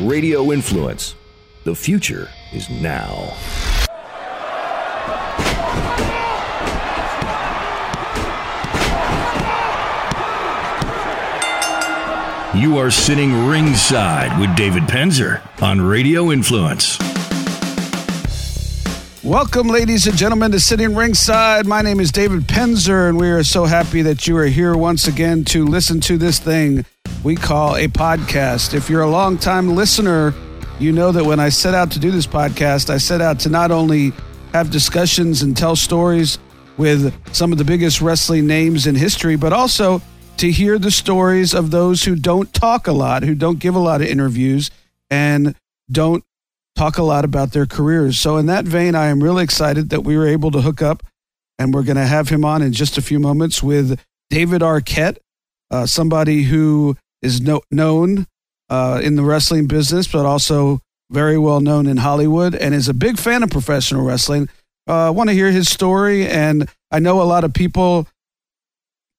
[0.00, 1.14] Radio Influence.
[1.64, 3.34] The future is now.
[12.54, 16.98] You are sitting ringside with David Penzer on Radio Influence.
[19.22, 21.66] Welcome, ladies and gentlemen, to Sitting Ringside.
[21.66, 25.06] My name is David Penzer, and we are so happy that you are here once
[25.06, 26.86] again to listen to this thing
[27.22, 28.72] we call a podcast.
[28.72, 30.32] If you're a long-time listener,
[30.78, 33.50] you know that when I set out to do this podcast, I set out to
[33.50, 34.12] not only
[34.52, 36.38] have discussions and tell stories
[36.78, 40.00] with some of the biggest wrestling names in history, but also
[40.38, 43.80] to hear the stories of those who don't talk a lot, who don't give a
[43.80, 44.70] lot of interviews,
[45.10, 45.54] and
[45.90, 46.24] don't
[46.74, 48.18] talk a lot about their careers.
[48.18, 51.02] So, in that vein, I am really excited that we were able to hook up,
[51.58, 54.00] and we're going to have him on in just a few moments with
[54.30, 55.18] David Arquette,
[55.70, 58.26] uh, somebody who is no, known
[58.68, 60.80] uh, in the wrestling business, but also
[61.10, 64.48] very well known in Hollywood and is a big fan of professional wrestling.
[64.88, 68.08] Uh, I want to hear his story, and I know a lot of people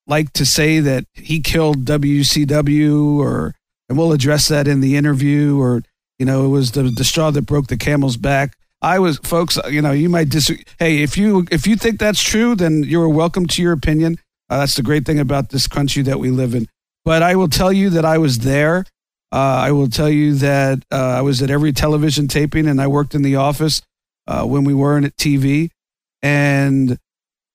[0.06, 3.54] like to say that he killed WCW, or
[3.88, 5.82] and we'll address that in the interview, or
[6.18, 8.56] you know, it was the the straw that broke the camel's back.
[8.80, 9.58] I was, folks.
[9.70, 10.64] You know, you might disagree.
[10.78, 14.18] Hey, if you if you think that's true, then you're welcome to your opinion.
[14.50, 16.68] Uh, that's the great thing about this country that we live in.
[17.04, 18.84] But I will tell you that I was there.
[19.32, 22.86] Uh, I will tell you that uh, I was at every television taping, and I
[22.86, 23.80] worked in the office
[24.26, 25.70] uh, when we weren't at TV,
[26.22, 26.98] and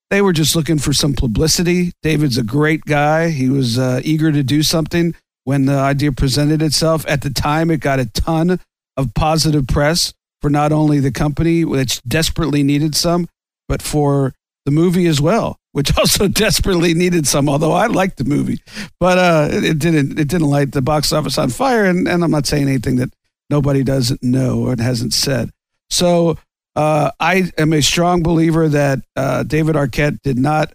[0.09, 1.92] they were just looking for some publicity.
[2.02, 3.30] David's a great guy.
[3.30, 7.06] He was uh, eager to do something when the idea presented itself.
[7.08, 8.59] At the time, it got a ton
[8.95, 13.28] of positive press for not only the company, which desperately needed some,
[13.68, 14.34] but for
[14.66, 17.47] the movie as well, which also desperately needed some.
[17.47, 18.59] Although I liked the movie,
[19.00, 20.19] but uh, it, it, didn't.
[20.19, 21.86] It didn't light the box office on fire.
[21.86, 23.14] And, and I'm not saying anything that
[23.52, 25.52] nobody doesn't know or hasn't said.
[25.92, 26.39] So
[26.75, 30.74] uh, I am a strong believer that uh, David Arquette did not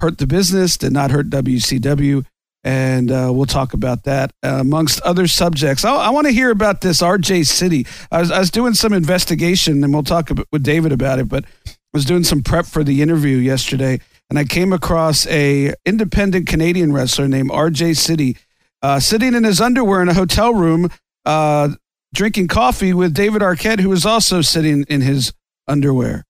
[0.00, 2.26] hurt the business, did not hurt WCW,
[2.62, 5.82] and uh, we'll talk about that amongst other subjects.
[5.82, 7.86] I, I want to hear about this RJ City.
[8.10, 11.28] I was, I was doing some investigation, and we'll talk with David about it.
[11.30, 14.00] But I was doing some prep for the interview yesterday,
[14.32, 18.38] and I came across a independent Canadian wrestler named RJ City,
[18.80, 20.88] uh, sitting in his underwear in a hotel room,
[21.26, 21.68] uh,
[22.14, 25.34] drinking coffee with David Arquette, who was also sitting in his
[25.68, 26.24] underwear.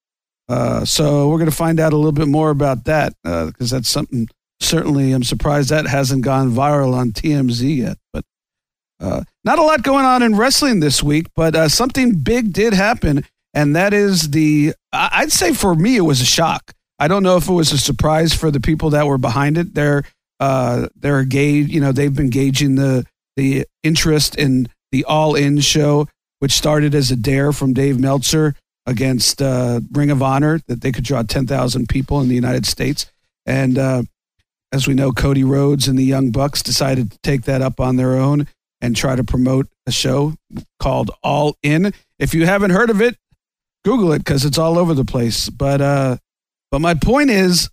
[0.48, 3.76] Uh, so we're going to find out a little bit more about that because uh,
[3.76, 4.26] that's something.
[4.58, 7.98] Certainly, I'm surprised that hasn't gone viral on TMZ yet.
[8.12, 8.24] But
[8.98, 12.74] uh, not a lot going on in wrestling this week, but uh, something big did
[12.74, 13.24] happen,
[13.54, 14.74] and that is the.
[14.92, 16.74] I'd say for me, it was a shock.
[17.02, 19.74] I don't know if it was a surprise for the people that were behind it.
[19.74, 20.04] They're
[20.38, 23.04] uh, they're gauge, you know, they've been gauging the
[23.34, 26.06] the interest in the All In show,
[26.38, 28.54] which started as a dare from Dave Meltzer
[28.86, 33.10] against uh, Ring of Honor that they could draw 10,000 people in the United States.
[33.46, 34.04] And uh,
[34.70, 37.96] as we know, Cody Rhodes and the Young Bucks decided to take that up on
[37.96, 38.46] their own
[38.80, 40.34] and try to promote a show
[40.78, 41.94] called All In.
[42.20, 43.16] If you haven't heard of it,
[43.84, 45.48] Google it because it's all over the place.
[45.48, 46.16] But uh,
[46.72, 47.68] but my point is,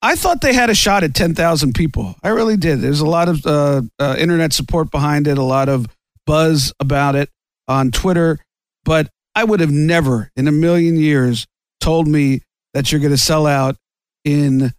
[0.00, 2.14] I thought they had a shot at 10,000 people.
[2.22, 2.80] I really did.
[2.80, 5.88] There's a lot of uh, uh, internet support behind it, a lot of
[6.24, 7.28] buzz about it
[7.66, 8.38] on Twitter.
[8.84, 11.46] But I would have never in a million years
[11.80, 12.42] told me
[12.72, 13.76] that you're going to sell out
[14.24, 14.72] in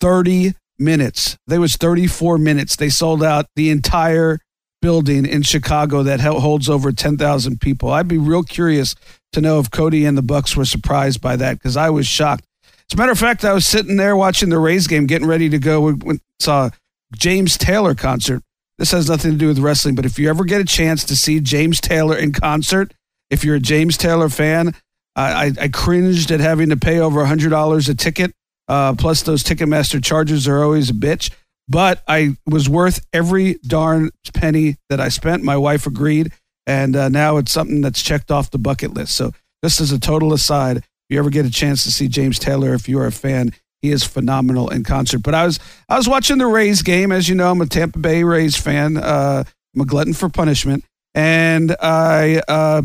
[0.00, 1.38] 30 minutes.
[1.46, 2.76] There was 34 minutes.
[2.76, 4.40] They sold out the entire
[4.82, 7.90] building in Chicago that holds over 10,000 people.
[7.90, 8.94] I'd be real curious
[9.32, 12.44] to know if Cody and the Bucks were surprised by that because I was shocked.
[12.90, 15.48] As a matter of fact, I was sitting there watching the Rays game, getting ready
[15.48, 15.80] to go.
[15.80, 16.70] We saw
[17.14, 18.42] James Taylor concert.
[18.78, 21.16] This has nothing to do with wrestling, but if you ever get a chance to
[21.16, 22.92] see James Taylor in concert,
[23.30, 24.74] if you're a James Taylor fan,
[25.16, 28.32] I, I cringed at having to pay over $100 a ticket.
[28.66, 31.30] Uh, plus, those Ticketmaster charges are always a bitch.
[31.68, 35.42] But I was worth every darn penny that I spent.
[35.42, 36.32] My wife agreed.
[36.66, 39.14] And uh, now it's something that's checked off the bucket list.
[39.14, 39.32] So,
[39.62, 42.88] this is a total aside, you ever get a chance to see James Taylor, if
[42.88, 43.52] you're a fan,
[43.82, 45.22] he is phenomenal in concert.
[45.22, 45.58] But I was
[45.88, 48.96] I was watching the Rays game, as you know, I'm a Tampa Bay Rays fan.
[48.96, 50.84] Uh, I'm a glutton for punishment,
[51.14, 52.82] and I uh,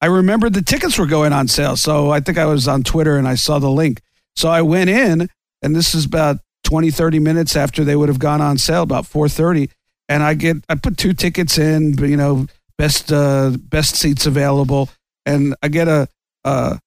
[0.00, 1.76] I remembered the tickets were going on sale.
[1.76, 4.00] So I think I was on Twitter and I saw the link.
[4.34, 5.28] So I went in,
[5.62, 9.04] and this is about 20, 30 minutes after they would have gone on sale, about
[9.04, 9.70] 4.30.
[10.08, 12.46] And I get, I put two tickets in, you know,
[12.78, 14.88] best, uh, best seats available.
[15.26, 16.08] And I get a,
[16.44, 16.78] uh,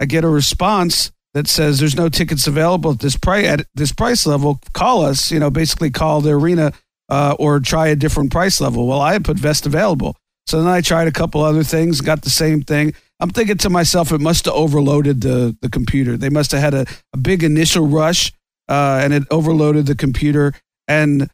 [0.00, 3.92] I get a response that says there's no tickets available at this price at this
[3.92, 4.60] price level.
[4.72, 6.72] Call us, you know, basically call the arena
[7.08, 8.86] uh, or try a different price level.
[8.86, 10.16] Well, I put best available.
[10.46, 12.94] So then I tried a couple other things, got the same thing.
[13.20, 16.16] I'm thinking to myself, it must have overloaded the, the computer.
[16.16, 18.32] They must have had a, a big initial rush
[18.68, 20.54] uh, and it overloaded the computer.
[20.88, 21.30] And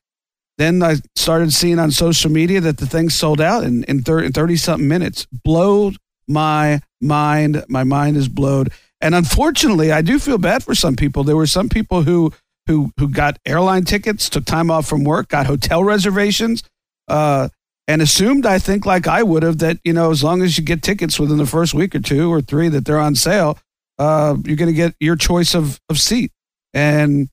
[0.59, 4.57] then I started seeing on social media that the thing sold out in, in 30
[4.57, 5.27] something minutes.
[5.45, 5.97] Blowed
[6.29, 7.65] my mind.
[7.69, 8.73] My mind is blowed.
[9.01, 11.23] And unfortunately, I do feel bad for some people.
[11.25, 12.33] There were some people who
[12.67, 16.63] who who got airline tickets, took time off from work, got hotel reservations,
[17.09, 17.49] uh,
[17.87, 20.65] and assumed, I think, like I would have, that you know, as long as you
[20.65, 23.59] get tickets within the first week or two or three that they're on sale,
[23.99, 26.33] uh, you're going to get your choice of of seat.
[26.75, 27.29] And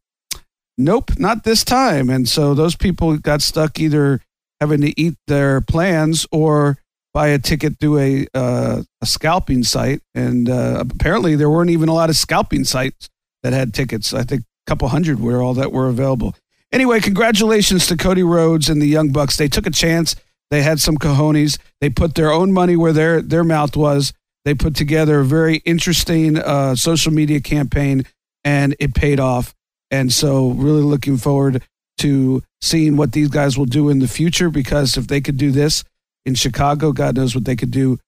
[0.77, 2.09] nope, not this time.
[2.09, 4.21] And so those people got stuck either
[4.59, 6.77] having to eat their plans or
[7.13, 10.01] buy a ticket through a uh, a scalping site.
[10.15, 13.09] And uh, apparently, there weren't even a lot of scalping sites
[13.43, 14.13] that had tickets.
[14.13, 16.35] I think a couple hundred were all that were available.
[16.71, 19.37] Anyway, congratulations to Cody Rhodes and the Young Bucks.
[19.37, 20.15] They took a chance.
[20.49, 21.59] They had some cojones.
[21.81, 24.13] They put their own money where their their mouth was.
[24.45, 28.05] They put together a very interesting uh, social media campaign,
[28.43, 29.53] and it paid off.
[29.89, 31.63] And so, really looking forward
[31.99, 34.49] to seeing what these guys will do in the future.
[34.49, 35.83] Because if they could do this
[36.25, 37.99] in Chicago, God knows what they could do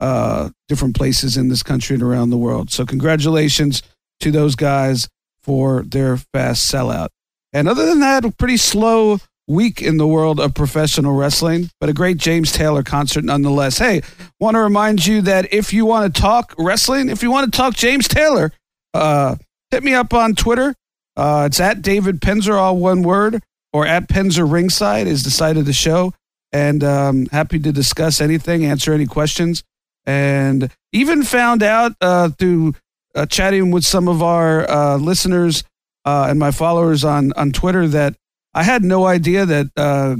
[0.00, 2.70] uh, different places in this country and around the world.
[2.70, 3.82] So, congratulations
[4.20, 5.08] to those guys
[5.42, 7.08] for their fast sellout.
[7.52, 11.88] And other than that, a pretty slow week in the world of professional wrestling, but
[11.88, 13.78] a great James Taylor concert nonetheless.
[13.78, 14.02] Hey,
[14.40, 17.56] want to remind you that if you want to talk wrestling, if you want to
[17.56, 18.52] talk James Taylor,
[18.94, 19.36] uh,
[19.70, 20.74] hit me up on Twitter
[21.16, 23.42] uh, it's at David Penzer, all one word,
[23.72, 26.12] or at Penzer Ringside is the site of the show.
[26.54, 29.64] And um, happy to discuss anything, answer any questions.
[30.06, 32.74] And even found out uh, through
[33.16, 35.64] uh, chatting with some of our uh, listeners
[36.04, 38.14] uh, and my followers on, on Twitter that
[38.54, 40.16] I had no idea that uh,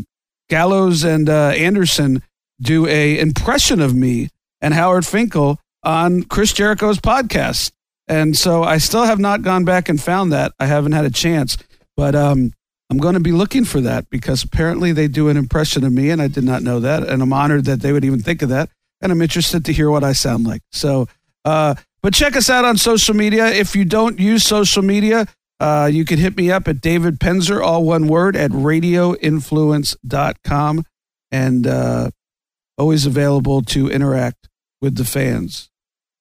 [0.51, 2.21] Gallows and Anderson
[2.61, 4.29] do a impression of me
[4.61, 7.71] and Howard Finkel on Chris Jericho's podcast.
[8.09, 10.53] And so I still have not gone back and found that.
[10.59, 11.57] I haven't had a chance,
[11.97, 12.53] but um,
[12.91, 16.11] I'm going to be looking for that because apparently they do an impression of me,
[16.11, 17.09] and I did not know that.
[17.09, 18.69] And I'm honored that they would even think of that.
[19.01, 20.63] And I'm interested to hear what I sound like.
[20.71, 21.09] So,
[21.45, 23.47] uh, but check us out on social media.
[23.47, 25.27] If you don't use social media,
[25.61, 30.85] uh, you can hit me up at David Penzer, all one word, at radioinfluence.com.
[31.33, 32.11] And uh,
[32.79, 34.49] always available to interact
[34.81, 35.71] with the fans.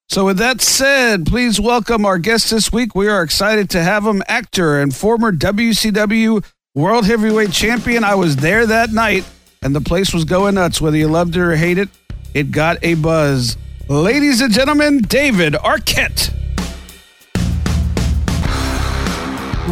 [0.08, 2.94] So, with that said, please welcome our guest this week.
[2.94, 6.44] We are excited to have him, actor and former WCW
[6.76, 8.02] World Heavyweight Champion.
[8.02, 9.24] I was there that night,
[9.62, 10.80] and the place was going nuts.
[10.80, 11.88] Whether you loved it or hate it,
[12.34, 13.56] it got a buzz.
[13.86, 16.34] Ladies and gentlemen, David Arquette.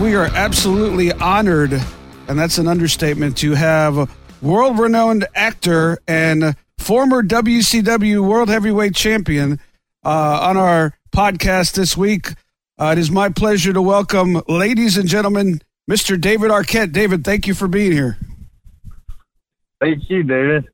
[0.00, 1.72] We are absolutely honored,
[2.28, 4.08] and that's an understatement, to have a
[4.40, 9.58] world renowned actor and former WCW World Heavyweight Champion
[10.04, 12.28] uh, on our podcast this week.
[12.78, 15.60] Uh, it is my pleasure to welcome, ladies and gentlemen,
[15.90, 16.20] Mr.
[16.20, 16.92] David Arquette.
[16.92, 18.18] David, thank you for being here.
[19.80, 20.68] Thank you, David.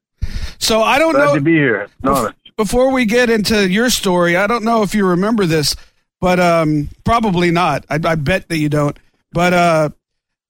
[0.58, 1.88] So I don't Glad know to be here.
[2.56, 5.76] Before we get into your story, I don't know if you remember this,
[6.20, 7.86] but um, probably not.
[7.88, 8.98] I, I, bet that you don't.
[9.32, 9.90] But uh,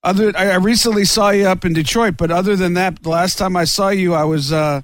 [0.02, 2.16] other, I, I, recently saw you up in Detroit.
[2.16, 4.80] But other than that, the last time I saw you, I was uh,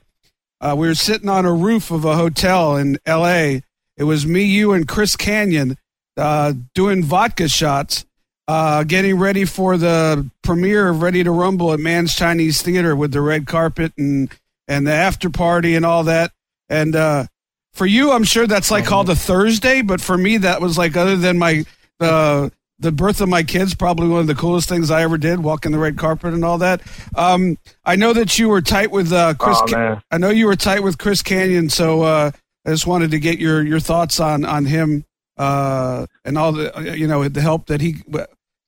[0.60, 3.62] uh we were sitting on a roof of a hotel in L.A.
[3.96, 5.78] It was me, you, and Chris Kanyon
[6.16, 8.04] uh, doing vodka shots,
[8.46, 13.12] uh, getting ready for the premiere of Ready to Rumble at Mann's Chinese Theater with
[13.12, 14.30] the red carpet and
[14.68, 16.32] and the after party and all that.
[16.68, 17.26] And uh,
[17.72, 20.96] for you, I'm sure that's like called a Thursday, but for me, that was like
[20.96, 21.64] other than my
[21.98, 25.40] the the birth of my kids, probably one of the coolest things I ever did,
[25.40, 26.82] walking the red carpet and all that.
[27.14, 29.58] Um, I know that you were tight with uh, Chris.
[29.60, 29.66] Oh,
[30.10, 32.30] I know you were tight with Chris Kanyon, so uh,
[32.66, 35.04] I just wanted to get your your thoughts on on him
[35.36, 37.96] uh, and all the you know the help that he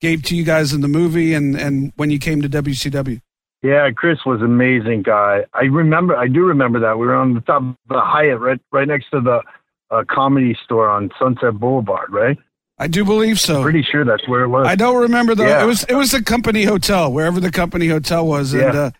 [0.00, 3.20] gave to you guys in the movie and and when you came to WCW.
[3.62, 5.44] Yeah, Chris was an amazing guy.
[5.54, 8.60] I remember, I do remember that we were on the top of the Hyatt, right
[8.70, 9.42] right next to the
[9.90, 12.38] uh, comedy store on Sunset Boulevard, right?
[12.78, 13.56] I do believe so.
[13.56, 14.66] I'm pretty sure that's where it was.
[14.66, 15.46] I don't remember though.
[15.46, 15.62] Yeah.
[15.62, 18.80] It was it was the company hotel, wherever the company hotel was, and yeah.
[18.80, 18.90] uh,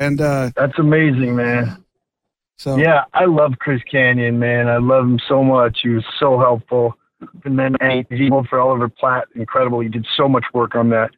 [0.00, 1.84] and uh, that's amazing, man.
[2.56, 4.68] So yeah, I love Chris Kanyon, man.
[4.68, 5.80] I love him so much.
[5.82, 6.96] He was so helpful.
[7.44, 7.76] And then
[8.08, 9.80] he's for Oliver Platt, incredible.
[9.80, 11.10] He did so much work on that.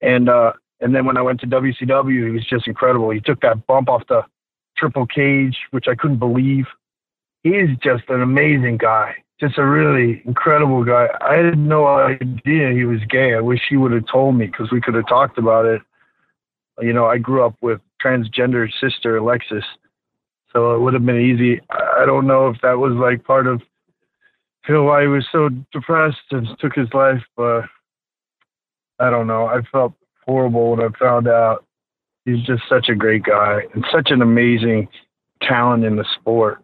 [0.00, 3.10] And uh, and then when I went to WCW, he was just incredible.
[3.10, 4.22] He took that bump off the
[4.76, 6.66] triple cage, which I couldn't believe.
[7.44, 9.14] He is just an amazing guy.
[9.40, 11.08] Just a really incredible guy.
[11.20, 13.34] I had no idea he was gay.
[13.34, 15.82] I wish he would have told me because we could have talked about it.
[16.80, 19.64] You know, I grew up with transgender sister Alexis,
[20.52, 21.60] so it would have been easy.
[21.70, 23.62] I don't know if that was like part of
[24.68, 27.64] know why he was so depressed and took his life, but
[28.98, 29.46] I don't know.
[29.46, 31.64] I felt horrible when I found out.
[32.24, 34.86] He's just such a great guy and such an amazing
[35.42, 36.62] talent in the sport.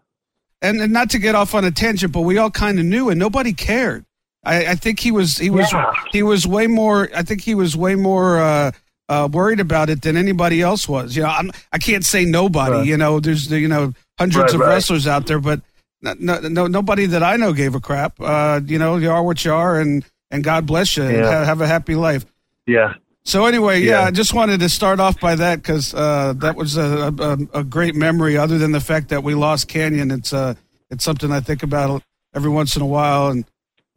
[0.63, 3.09] And, and not to get off on a tangent, but we all kind of knew,
[3.11, 4.05] and nobody cared.
[4.45, 5.93] I, I think he was he was Yeah.
[6.13, 7.09] he was way more.
[7.15, 8.71] I think he was way more uh,
[9.09, 11.17] uh, worried about it than anybody else was.
[11.17, 12.73] You know, I'm, I can't say nobody.
[12.77, 12.87] Right.
[12.87, 14.69] You know, there's you know hundreds Right, of right.
[14.69, 15.61] wrestlers out there, but
[16.03, 18.21] no, no, no nobody that I know gave a crap.
[18.21, 21.31] Uh, you know, you are what you are, and and God bless you, and Yeah.
[21.31, 22.25] have, have a happy life.
[22.67, 22.95] Yeah.
[23.25, 24.07] So anyway, yeah, Yeah.
[24.07, 27.65] I just wanted to start off by that because uh, that was a, a, a
[27.65, 28.37] great memory.
[28.39, 30.55] Other than the fact that we lost Kanyon, it's uh,
[30.91, 32.03] it's something I think about
[32.35, 33.29] every once in a while.
[33.29, 33.45] And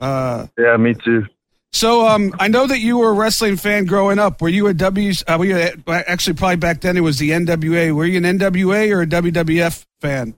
[0.01, 1.25] uh, Yeah, me too.
[1.71, 4.41] so um, I know that you were a wrestling fan growing up.
[4.41, 5.13] Were you a W?
[5.27, 5.73] Uh, were you a,
[6.09, 7.93] actually probably back then it was the NWA?
[7.95, 10.33] Were you an NWA or a WWF fan?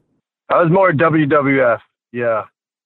[0.49, 1.79] I was more WWF.
[2.11, 2.43] Yeah.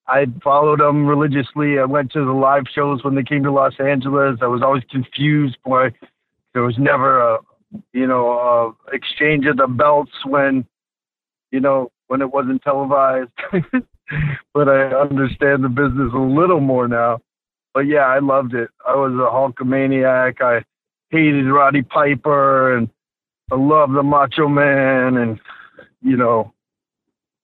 [0.07, 1.79] I followed them religiously.
[1.79, 4.39] I went to the live shows when they came to Los Angeles.
[4.41, 5.91] I was always confused why
[6.53, 7.39] there was never a,
[7.91, 10.65] you know, a exchange of the belts when,
[11.51, 13.31] you know, when it wasn't televised.
[14.53, 17.19] but I understand the business a little more now.
[17.73, 18.69] But yeah, I loved it.
[18.87, 20.41] I was a Hulkamaniac.
[20.41, 20.63] I
[21.09, 22.89] hated Roddy Piper and
[23.51, 25.39] I loved the Macho Man and,
[26.01, 26.53] you know,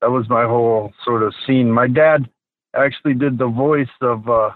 [0.03, 1.72] that was my whole sort of scene.
[1.72, 2.29] My dad
[2.75, 4.51] actually did the voice of uh,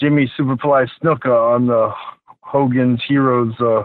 [0.00, 1.92] Jimmy Superfly Snuka on the
[2.40, 3.82] Hogan's Heroes uh,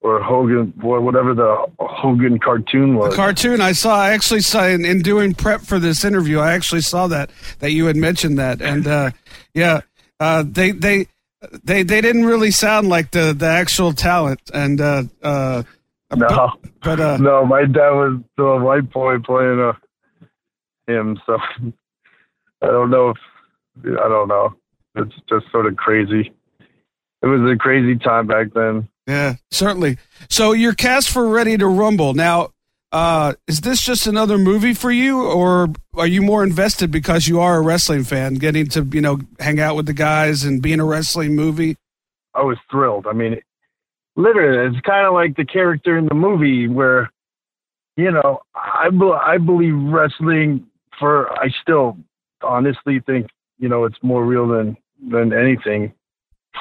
[0.00, 3.10] or Hogan or whatever the Hogan cartoon was.
[3.10, 6.38] The cartoon I saw, I actually saw in, in doing prep for this interview.
[6.38, 9.10] I actually saw that that you had mentioned that, and uh,
[9.52, 9.82] yeah,
[10.20, 11.06] uh, they they
[11.64, 15.64] they they didn't really sound like the the actual talent, and uh, uh,
[16.14, 19.72] no, but uh, no, my dad was the white boy playing uh,
[20.86, 21.38] him, so
[22.62, 23.16] I don't know if
[23.84, 24.54] I don't know.
[24.96, 26.32] It's just sort of crazy.
[27.22, 28.88] It was a crazy time back then.
[29.06, 29.98] Yeah, certainly.
[30.28, 32.14] So you're cast for Ready to Rumble.
[32.14, 32.50] Now,
[32.92, 37.40] uh, is this just another movie for you, or are you more invested because you
[37.40, 40.72] are a wrestling fan, getting to you know hang out with the guys and be
[40.72, 41.76] in a wrestling movie?
[42.34, 43.06] I was thrilled.
[43.06, 43.40] I mean,
[44.16, 47.10] literally, it's kind of like the character in the movie where,
[47.96, 48.88] you know, I
[49.22, 50.66] I believe wrestling
[50.98, 51.30] for.
[51.40, 51.96] I still
[52.42, 54.76] honestly think you know it's more real than
[55.10, 55.92] than anything.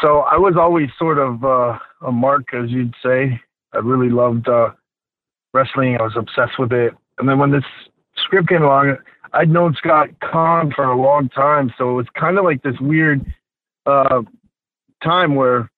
[0.02, 3.40] So I was always sort of uh, a mark, as you'd say.
[3.74, 4.70] I really loved uh,
[5.54, 5.98] wrestling.
[6.00, 6.94] I was obsessed with it.
[7.18, 7.64] And then when this
[8.18, 8.98] script came along,
[9.34, 12.76] I'd known Scott Caan for a long time, so it was kind of like this
[12.80, 13.26] weird
[13.86, 14.22] uh,
[15.04, 15.70] time where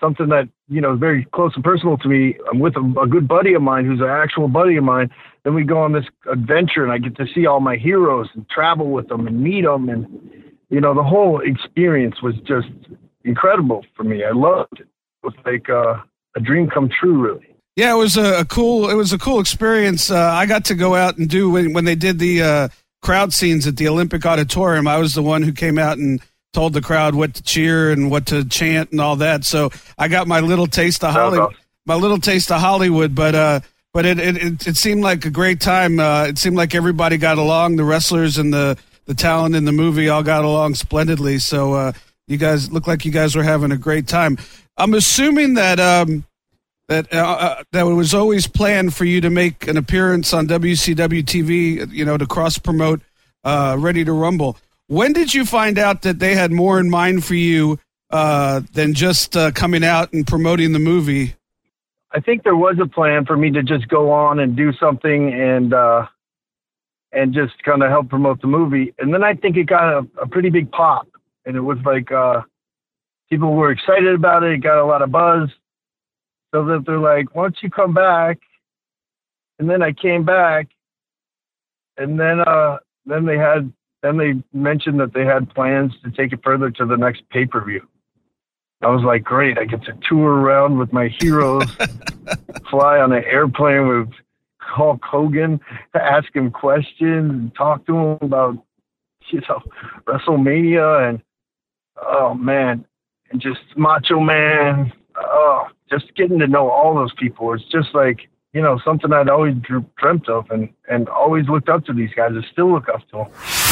[0.00, 2.36] something that you know is very close and personal to me.
[2.50, 5.10] I'm with a, a good buddy of mine who's an actual buddy of mine.
[5.44, 8.48] Then we go on this adventure, and I get to see all my heroes and
[8.48, 10.06] travel with them and meet them, and
[10.70, 12.68] you know the whole experience was just
[13.24, 14.24] incredible for me.
[14.24, 14.88] I loved it.
[15.22, 15.96] It was like uh,
[16.36, 17.46] a dream come true, really.
[17.76, 18.88] Yeah, it was a, a cool.
[18.88, 20.10] It was a cool experience.
[20.10, 22.68] Uh, I got to go out and do when, when they did the uh,
[23.02, 24.88] crowd scenes at the Olympic Auditorium.
[24.88, 26.20] I was the one who came out and
[26.56, 29.44] told the crowd what to cheer and what to chant and all that.
[29.44, 31.50] So I got my little taste of Hollywood.
[31.50, 31.60] awesome.
[31.84, 33.60] My little taste of Hollywood, but uh,
[33.92, 36.00] but it, it it seemed like a great time.
[36.00, 37.76] Uh, it seemed like everybody got along.
[37.76, 41.38] The wrestlers and the the talent in the movie all got along splendidly.
[41.40, 41.92] So uh,
[42.26, 44.38] you guys look like you guys were having a great time.
[44.78, 45.78] I'm assuming that.
[45.78, 46.24] Um,
[46.88, 50.46] that uh, uh, that it was always planned for you to make an appearance on
[50.46, 53.02] WCW TV, you know, to cross promote
[53.42, 54.56] uh, Ready to Rumble.
[54.88, 57.78] When did you find out that they had more in mind for you
[58.10, 61.34] uh, than just uh, coming out and promoting the movie?
[62.12, 65.32] I think there was a plan for me to just go on and do something
[65.34, 66.06] and uh,
[67.12, 68.94] and just kind of help promote the movie.
[68.98, 71.08] And then I think it got a, a pretty big pop,
[71.44, 72.42] and it was like uh,
[73.28, 74.52] people were excited about it.
[74.52, 75.50] It got a lot of buzz,
[76.54, 78.38] so that they're like, "Why don't you come back?"
[79.58, 80.68] And then I came back,
[81.96, 83.72] and then uh, then they had
[84.06, 87.44] then they mentioned that they had plans to take it further to the next pay
[87.44, 87.86] per view.
[88.82, 91.64] I was like, great, I get to tour around with my heroes,
[92.70, 94.10] fly on an airplane with
[94.58, 95.60] Hulk Hogan,
[95.94, 98.62] ask him questions and talk to him about,
[99.30, 99.62] you know,
[100.06, 101.22] WrestleMania and,
[102.00, 102.84] oh man,
[103.30, 104.92] and just Macho Man.
[105.16, 107.54] Oh, just getting to know all those people.
[107.54, 109.54] It's just like, you know, something I'd always
[109.98, 112.32] dreamt of and, and always looked up to these guys.
[112.34, 113.65] I still look up to them.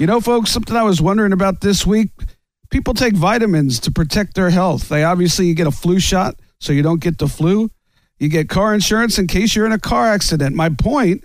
[0.00, 2.08] You know, folks, something I was wondering about this week.
[2.70, 4.88] People take vitamins to protect their health.
[4.88, 7.68] They obviously get a flu shot so you don't get the flu.
[8.18, 10.56] You get car insurance in case you're in a car accident.
[10.56, 11.24] My point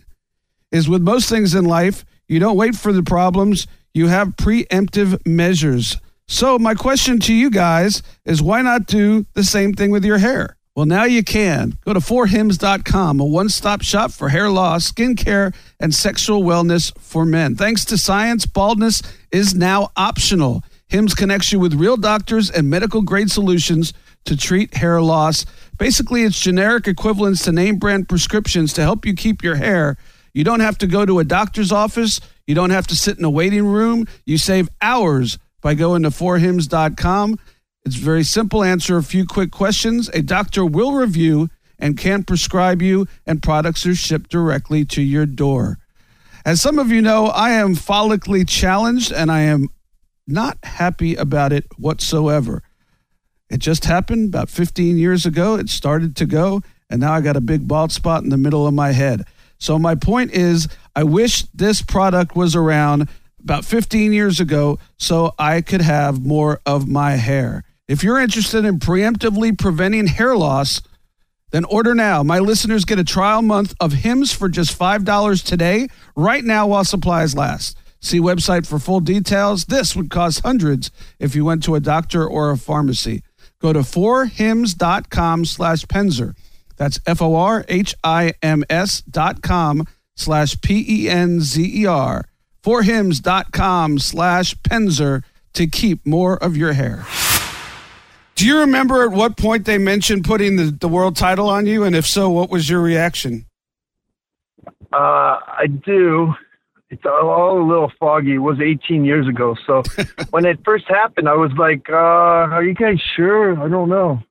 [0.73, 5.25] is with most things in life, you don't wait for the problems, you have preemptive
[5.25, 5.95] measures.
[6.27, 10.17] So, my question to you guys is why not do the same thing with your
[10.17, 10.57] hair?
[10.75, 11.77] Well, now you can.
[11.85, 17.25] Go to forhims.com, a one stop shop for hair loss, skincare, and sexual wellness for
[17.25, 17.55] men.
[17.55, 19.01] Thanks to science, baldness
[19.31, 20.63] is now optional.
[20.87, 23.93] Hims connects you with real doctors and medical grade solutions
[24.25, 25.45] to treat hair loss.
[25.77, 29.97] Basically, it's generic equivalents to name brand prescriptions to help you keep your hair.
[30.33, 32.19] You don't have to go to a doctor's office.
[32.45, 34.07] You don't have to sit in a waiting room.
[34.25, 37.39] You save hours by going to forhims.com.
[37.85, 38.63] It's very simple.
[38.63, 40.09] Answer a few quick questions.
[40.09, 45.25] A doctor will review and can prescribe you, and products are shipped directly to your
[45.25, 45.77] door.
[46.45, 49.67] As some of you know, I am follically challenged and I am
[50.27, 52.63] not happy about it whatsoever.
[53.49, 55.55] It just happened about 15 years ago.
[55.55, 58.65] It started to go, and now I got a big bald spot in the middle
[58.65, 59.25] of my head.
[59.59, 63.09] So, my point is, I wish this product was around
[63.43, 67.63] about 15 years ago so I could have more of my hair.
[67.87, 70.81] If you're interested in preemptively preventing hair loss,
[71.51, 72.23] then order now.
[72.23, 76.83] My listeners get a trial month of Hims for just $5 today, right now while
[76.83, 77.77] supplies last.
[78.01, 79.65] See website for full details.
[79.65, 83.23] This would cost hundreds if you went to a doctor or a pharmacy.
[83.59, 86.35] Go to forhims.com slash Penzer.
[86.77, 92.25] That's F-O-R-H-I-M-S dot com slash P-E-N-Z-E-R
[92.65, 95.23] forhims.com slash Penzer
[95.53, 97.05] to keep more of your hair.
[98.35, 101.83] Do you remember at what point they mentioned putting the, the world title on you?
[101.83, 103.45] And if so, what was your reaction?
[104.91, 106.33] Uh, I do.
[106.89, 108.35] It's all a little foggy.
[108.35, 109.55] It was 18 years ago.
[109.65, 109.83] So
[110.31, 113.57] when it first happened, I was like, uh, are you guys sure?
[113.59, 114.21] I don't know.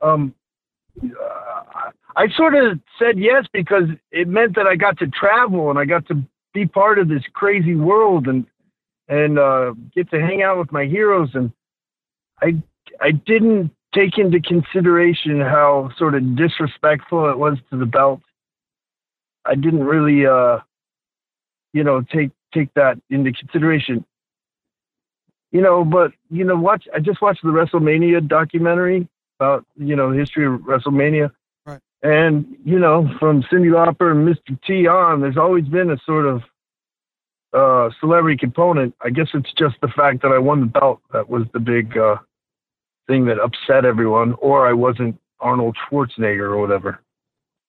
[0.00, 0.34] Um,
[1.02, 5.78] uh, I sort of said yes because it meant that I got to travel and
[5.78, 8.46] I got to be part of this crazy world and
[9.08, 11.30] and uh, get to hang out with my heroes.
[11.34, 11.50] And
[12.42, 12.62] I
[13.00, 18.20] I didn't take into consideration how sort of disrespectful it was to the belt.
[19.44, 20.58] I didn't really, uh,
[21.72, 24.04] you know, take take that into consideration.
[25.50, 26.86] You know, but you know, watch.
[26.94, 29.08] I just watched the WrestleMania documentary
[29.40, 31.30] about you know the history of WrestleMania,
[31.64, 31.80] right.
[32.02, 34.60] and, you know, from Cyndi Lauper and Mr.
[34.66, 36.42] T on, there's always been a sort of
[37.54, 38.94] uh, celebrity component.
[39.00, 41.96] I guess it's just the fact that I won the belt that was the big
[41.96, 42.16] uh,
[43.08, 47.00] thing that upset everyone, or I wasn't Arnold Schwarzenegger or whatever.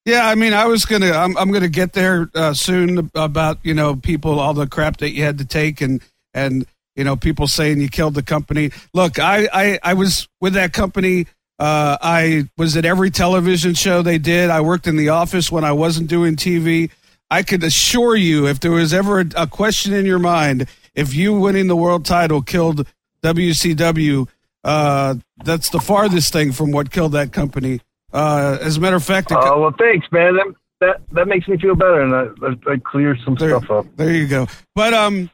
[0.05, 3.73] Yeah, I mean, I was gonna, I'm, I'm gonna get there uh, soon about you
[3.73, 6.01] know people, all the crap that you had to take, and
[6.33, 8.71] and you know people saying you killed the company.
[8.93, 11.25] Look, I I, I was with that company
[11.59, 14.49] uh, I was at every television show they did.
[14.49, 16.89] I worked in the office when I wasn't doing TV.
[17.29, 21.13] I could assure you, if there was ever a, a question in your mind, if
[21.13, 22.87] you winning the world title killed
[23.23, 24.27] WCW,
[24.63, 27.81] uh, that's the farthest thing from what killed that company.
[28.11, 30.35] Uh, as a matter of fact, oh uh, well, thanks, man.
[30.35, 33.69] That that that makes me feel better, and I, I, I clear some there, stuff
[33.69, 33.85] up.
[33.95, 34.47] There you go.
[34.75, 35.29] But um,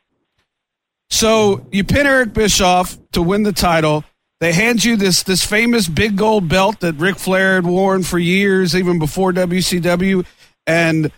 [1.10, 4.04] so you pin Eric Bischoff to win the title.
[4.42, 8.20] They hand you this this famous big gold belt that Ric Flair had worn for
[8.20, 10.26] years, even before WCW.
[10.68, 11.12] And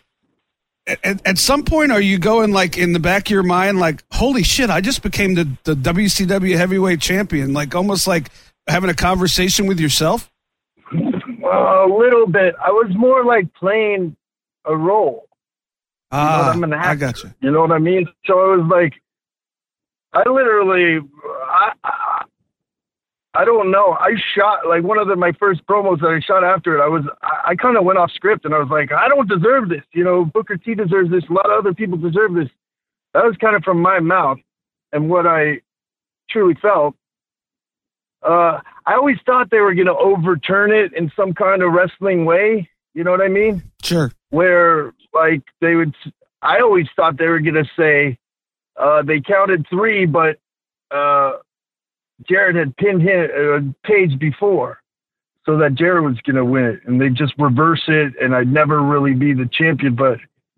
[0.85, 4.03] at, at, some point, are you going like in the back of your mind, like,
[4.11, 7.53] holy shit, I just became the, the WCW heavyweight champion?
[7.53, 8.29] Like almost like
[8.67, 10.31] having a conversation with yourself?
[10.93, 12.55] a little bit.
[12.63, 14.15] I was more like playing
[14.65, 15.27] a role.
[16.11, 17.33] Ah, you know I got you.
[17.41, 18.05] You know what I mean?
[18.25, 18.93] So it was like,
[20.13, 21.05] I literally,
[21.45, 22.23] I, I,
[23.33, 23.95] I don't know.
[23.99, 26.83] I shot like one of the, my first promos that I shot after it.
[26.83, 29.27] I was I, I kind of went off script and I was like, I don't
[29.29, 29.83] deserve this.
[29.93, 31.23] You know, Booker T deserves this.
[31.29, 32.49] A lot of other people deserve this.
[33.13, 34.39] That was kind of from my mouth
[34.91, 35.61] and what I
[36.29, 36.95] truly felt.
[38.23, 42.25] Uh, I always thought they were going to overturn it in some kind of wrestling
[42.25, 42.69] way.
[42.93, 43.63] You know what I mean?
[43.83, 44.11] Sure.
[44.29, 45.93] Where like they would.
[46.41, 48.17] I always thought they were going to say
[48.77, 50.37] uh, they counted three, but.
[50.89, 51.33] Uh,
[52.27, 54.81] Jarrett had pinned him uh, page before,
[55.45, 58.51] so that Jarrett was going to win it, and they just reverse it, and I'd
[58.51, 59.95] never really be the champion.
[59.95, 60.17] But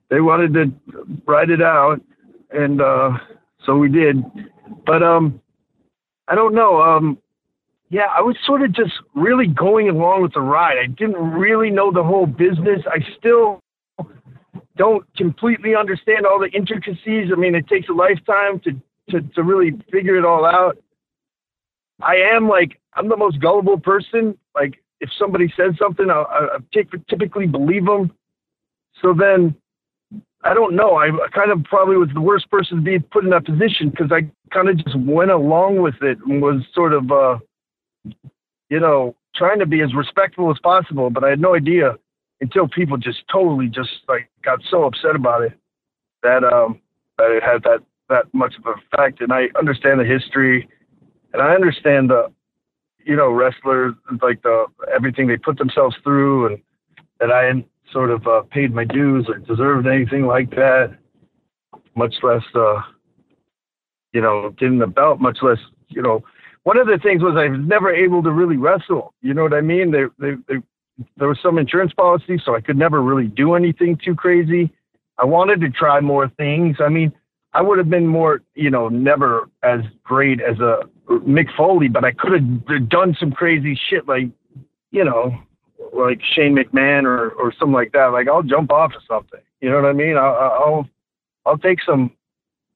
[0.10, 0.72] they wanted to
[1.26, 2.02] write it out,
[2.52, 3.17] and uh,
[3.65, 4.24] so we did.
[4.86, 5.41] But um,
[6.28, 6.82] I don't know.
[6.82, 7.17] Um,
[7.89, 10.78] yeah, I was sort of just really going along with the ride.
[10.78, 12.82] I didn't really know the whole business.
[12.88, 13.60] I still
[14.78, 17.30] don't completely understand all the intricacies.
[17.32, 18.71] I mean, it takes a lifetime to
[19.10, 20.78] to, to really figure it all out.
[22.02, 24.38] I am like I'm the most gullible person.
[24.56, 26.58] Like if somebody says something, I, I
[27.10, 28.12] typically believe them.
[29.02, 29.56] So then,
[30.43, 30.97] I don't know.
[30.97, 34.12] I kind of probably was the worst person to be put in that position because
[34.12, 37.38] I kind of just went along with it and was sort of, uh,
[38.69, 41.10] you know, trying to be as respectful as possible.
[41.10, 41.97] But I had no idea
[42.41, 45.53] until people just totally just like got so upset about it
[46.23, 46.79] that um,
[47.17, 47.79] that it had that
[48.10, 49.21] that much of an effect.
[49.21, 50.67] And I understand the history,
[51.34, 52.32] and I understand the,
[53.05, 56.62] you know, wrestlers like the everything they put themselves through, and
[57.19, 60.95] that I hadn't sort of uh, paid my dues or deserved anything like that,
[61.95, 62.82] much less, uh,
[64.13, 65.58] you know, getting the belt, much less,
[65.89, 66.23] you know.
[66.69, 69.15] One of the things was I was never able to really wrestle.
[69.23, 69.89] You know what I mean?
[69.89, 70.62] They, they, they,
[71.17, 74.71] there was some insurance policy, so I could never really do anything too crazy.
[75.17, 76.77] I wanted to try more things.
[76.79, 77.12] I mean,
[77.53, 82.05] I would have been more, you know, never as great as a Mick Foley, but
[82.05, 84.27] I could have done some crazy shit like,
[84.91, 85.36] you know,
[85.91, 88.13] like Shane McMahon or or something like that.
[88.13, 89.41] Like I'll jump off of something.
[89.60, 90.17] You know what I mean?
[90.17, 90.89] I'll I'll,
[91.47, 92.12] I'll take some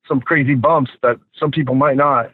[0.07, 2.31] some crazy bumps that some people might not.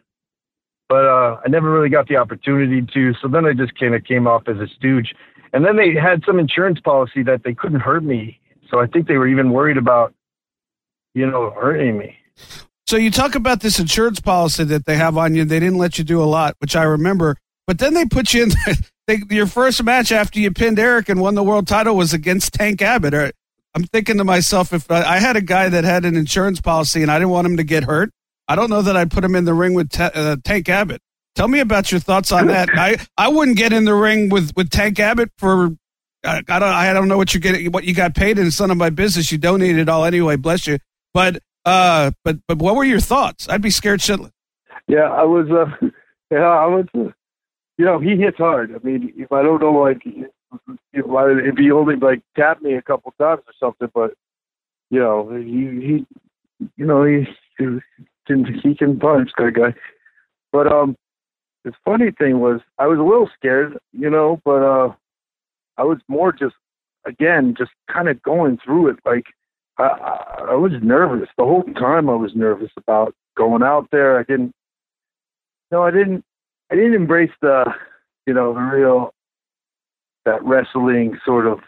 [0.90, 3.14] But uh, I never really got the opportunity to.
[3.22, 5.14] So then I just kind of came off as a stooge.
[5.52, 8.40] And then they had some insurance policy that they couldn't hurt me.
[8.68, 10.12] So I think they were even worried about,
[11.14, 12.16] you know, hurting me.
[12.88, 15.44] So you talk about this insurance policy that they have on you.
[15.44, 17.36] They didn't let you do a lot, which I remember.
[17.68, 18.50] But then they put you in.
[19.06, 22.52] They, your first match after you pinned Eric and won the world title was against
[22.52, 23.34] Tank Abbott.
[23.74, 27.10] I'm thinking to myself, if I had a guy that had an insurance policy and
[27.10, 28.12] I didn't want him to get hurt,
[28.50, 31.00] I don't know that I'd put him in the ring with uh, Tank Abbott.
[31.36, 32.68] Tell me about your thoughts on that.
[32.74, 35.76] I, I wouldn't get in the ring with, with Tank Abbott for
[36.24, 38.58] I, I don't I don't know what you get what you got paid and it's
[38.58, 39.30] none of my business.
[39.30, 40.78] You donated it all anyway, bless you.
[41.14, 43.48] But uh but but what were your thoughts?
[43.48, 44.32] I'd be scared shitless.
[44.88, 45.86] Yeah, I was uh
[46.32, 47.12] yeah, I was uh,
[47.78, 48.74] you know, he hits hard.
[48.74, 50.02] I mean, if I don't know, like,
[50.92, 54.14] if he only like tapped me a couple times or something, but
[54.90, 55.46] you know, he
[55.86, 56.06] he,
[56.76, 57.26] you know, he
[58.26, 59.74] he can punch that guy.
[60.52, 60.96] But um,
[61.64, 64.92] the funny thing was, I was a little scared, you know, but uh,
[65.76, 66.54] I was more just
[67.06, 68.96] again just kind of going through it.
[69.04, 69.26] Like
[69.78, 72.08] I, I was nervous the whole time.
[72.08, 74.18] I was nervous about going out there.
[74.18, 74.52] I didn't.
[75.70, 76.24] No, I didn't.
[76.70, 77.64] I didn't embrace the,
[78.26, 79.14] you know, the real
[80.24, 81.60] that wrestling sort of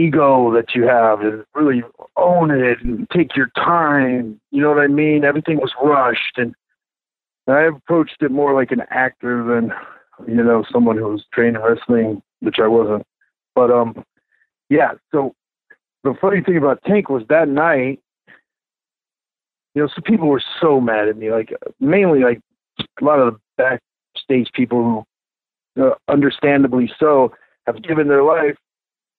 [0.00, 1.82] ego that you have and really
[2.16, 4.40] own it and take your time.
[4.50, 5.24] You know what I mean?
[5.24, 6.54] Everything was rushed and
[7.46, 9.72] I approached it more like an actor than,
[10.28, 13.04] you know, someone who was trained in wrestling, which I wasn't.
[13.54, 14.04] But um
[14.68, 15.34] yeah, so
[16.04, 18.00] the funny thing about Tank was that night,
[19.74, 22.40] you know, some people were so mad at me, like mainly like
[22.78, 23.40] a lot of the
[24.16, 25.06] backstage people
[25.76, 27.32] who, uh, understandably so,
[27.66, 28.56] have given their life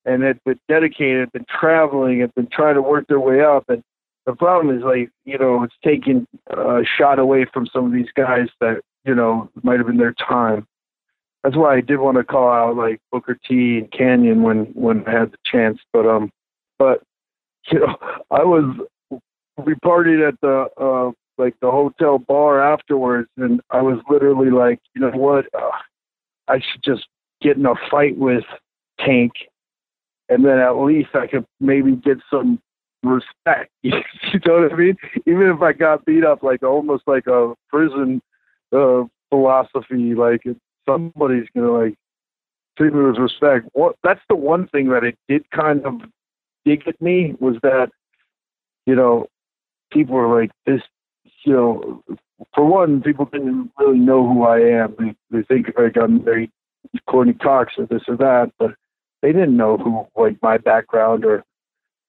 [0.06, 3.70] and have been dedicated, been traveling, have been trying to work their way up.
[3.70, 3.84] And
[4.26, 8.12] the problem is, like, you know, it's taking a shot away from some of these
[8.16, 10.68] guys that, you know, might have been their time.
[11.44, 15.08] That's why I did want to call out like Booker T and Kanyon when when
[15.08, 15.80] I had the chance.
[15.92, 16.32] But um,
[16.78, 17.02] but
[17.72, 17.98] you know,
[18.30, 18.76] I was
[19.58, 24.80] we partied at the uh, like the hotel bar afterwards, and I was literally like,
[24.94, 25.72] you know what, uh,
[26.48, 27.08] I should just
[27.42, 28.44] get in a fight with
[29.00, 29.32] Tank,
[30.32, 32.60] and then at least I could maybe get some
[33.04, 33.70] respect.
[33.84, 33.91] you
[34.46, 34.98] know what I mean?
[35.28, 38.22] Even if I got beat up, like almost like a prison
[38.72, 40.44] uh, philosophy, like
[40.88, 41.96] somebody's gonna like
[42.78, 43.67] treat me with respect.
[43.74, 43.98] What?
[44.04, 46.02] That's the one thing that it did kind of
[46.63, 47.89] dig at me was that,
[48.86, 49.28] you know,
[49.91, 50.82] people were like, this
[51.44, 52.04] you know,
[52.56, 54.96] for one, people didn't really know who I am.
[54.98, 56.50] They, they think like I'm very
[57.10, 58.72] Courteney Cox or this or that, but
[59.22, 61.44] they didn't know who, like, my background or,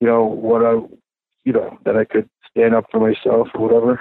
[0.01, 0.73] you know, what I,
[1.45, 4.01] you know, that I could stand up for myself or whatever.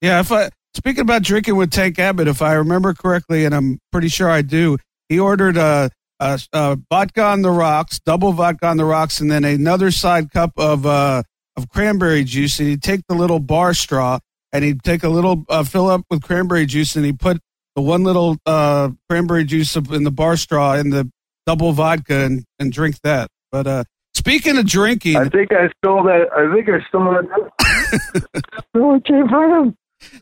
[0.00, 3.78] Yeah, if I speaking about drinking with Tank Abbott, if I remember correctly, and I'm
[3.90, 5.90] pretty sure I do, he ordered a,
[6.20, 10.86] vodka on the rocks, double vodka on the rocks, and then another side cup of
[10.86, 11.22] uh,
[11.56, 12.58] of cranberry juice.
[12.58, 14.18] And he'd take the little bar straw
[14.52, 17.38] and he'd take a little uh, fill up with cranberry juice and he put
[17.76, 21.10] the one little uh, cranberry juice in the bar straw in the
[21.46, 23.28] double vodka and, and drink that.
[23.50, 26.28] But uh, speaking of drinking, I think I stole that.
[26.36, 28.54] I think I stole that.
[28.74, 29.76] no, it came from him.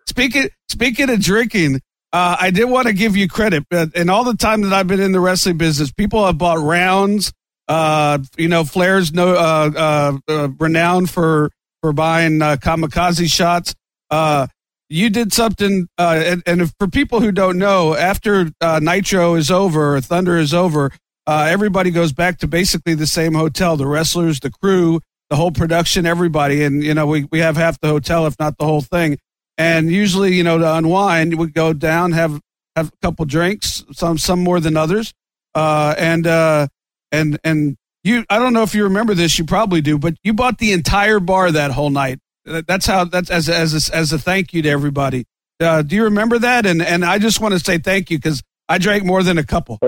[0.07, 1.77] Speaking speaking of drinking,
[2.13, 3.65] uh, I did want to give you credit.
[3.71, 6.59] But in all the time that I've been in the wrestling business, people have bought
[6.59, 7.33] rounds.
[7.69, 13.75] Uh, you know, Flair's no uh, uh, uh renowned for for buying uh, kamikaze shots.
[14.11, 14.47] Uh,
[14.93, 19.51] you did something, uh, and, and for people who don't know, after uh, Nitro is
[19.51, 20.93] over, Thunder is over,
[21.27, 23.77] uh, everybody goes back to basically the same hotel.
[23.77, 27.81] The wrestlers, the crew, the whole production, everybody, and you know we we have half
[27.81, 29.19] the hotel, if not the whole thing.
[29.59, 32.41] And usually, you know, to unwind, we go down, have
[32.77, 35.13] have a couple drinks, some some more than others,
[35.55, 36.67] uh, and uh,
[37.11, 38.25] and and you.
[38.29, 41.21] I don't know if you remember this, you probably do, but you bought the entire
[41.21, 42.19] bar that whole night.
[42.45, 45.25] That's how that's as as a, as a thank you to everybody.
[45.61, 46.67] Uh, do you remember that?
[46.67, 49.45] And and I just want to say thank you because I drank more than a
[49.45, 49.79] couple.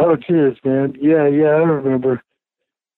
[0.00, 0.56] Oh, cheers.
[0.64, 0.94] Man.
[1.00, 2.22] Yeah, yeah, I remember.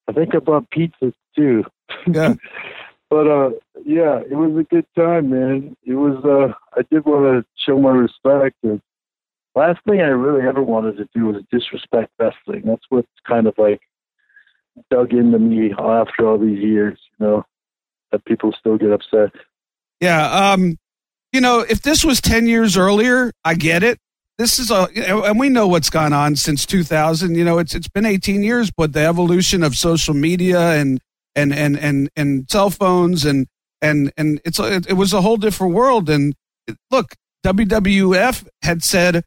[0.09, 1.65] I think I bought pizzas too.
[2.07, 2.35] Yeah.
[3.11, 3.51] but uh
[3.85, 5.77] yeah, it was a good time, man.
[5.85, 8.81] It was uh I did want to show my respect and
[9.55, 12.63] last thing I really ever wanted to do was disrespect wrestling.
[12.65, 13.81] That's what's kind of like
[14.91, 17.47] dug into me after all these years, you know,
[18.13, 19.31] that people still get upset.
[20.01, 20.77] Yeah, um
[21.33, 24.01] you know, if this was 10 years earlier, I get it
[24.41, 27.89] this is a and we know what's gone on since 2000 you know it's it's
[27.89, 31.01] been 18 years but the evolution of social media and
[31.37, 33.47] and and and and cell phones and
[33.83, 36.09] and and it's it, it was a whole different world.
[36.09, 36.35] And
[36.91, 39.25] look WWF had said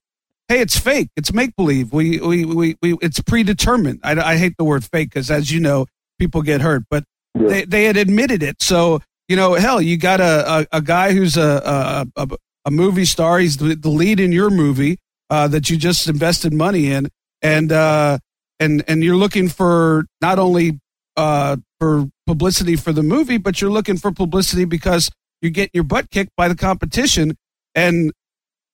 [0.48, 1.10] hey it's fake.
[1.16, 4.00] It's make believe we, we we we it's predetermined.
[4.04, 5.86] I, I hate the word fake because as you know
[6.20, 7.04] people get hurt but
[7.36, 7.48] yeah.
[7.48, 8.62] they they had admitted it.
[8.62, 12.72] So you know hell you got a a, a guy who's a, a, a a
[12.72, 13.40] movie star.
[13.40, 15.00] He's the lead in your movie
[15.34, 17.10] uh, that you just invested money in,
[17.42, 18.20] and uh,
[18.60, 20.80] and and you're looking for not only
[21.18, 25.10] uh, for publicity for the movie, but you're looking for publicity because
[25.42, 27.36] you're getting your butt kicked by the competition.
[27.74, 28.12] And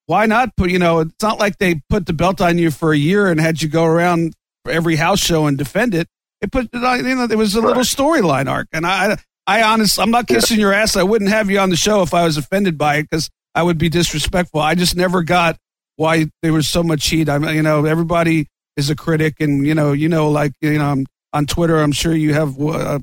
[0.06, 0.69] why not put?
[0.69, 3.39] You know, it's not like they put the belt on you for a year and
[3.39, 4.34] had you go around
[4.67, 6.08] every house show and defend it.
[6.41, 9.15] It put you know there was a little storyline arc, and I
[9.48, 10.98] I honestly I'm not kissing your ass.
[10.98, 13.63] I wouldn't have you on the show if I was offended by it because I
[13.63, 14.60] would be disrespectful.
[14.60, 15.56] I just never got
[16.00, 17.28] why there was so much heat.
[17.28, 20.78] I mean, you know, everybody is a critic, and you know, you know, like you
[20.78, 23.00] know, on Twitter, I'm sure you have uh,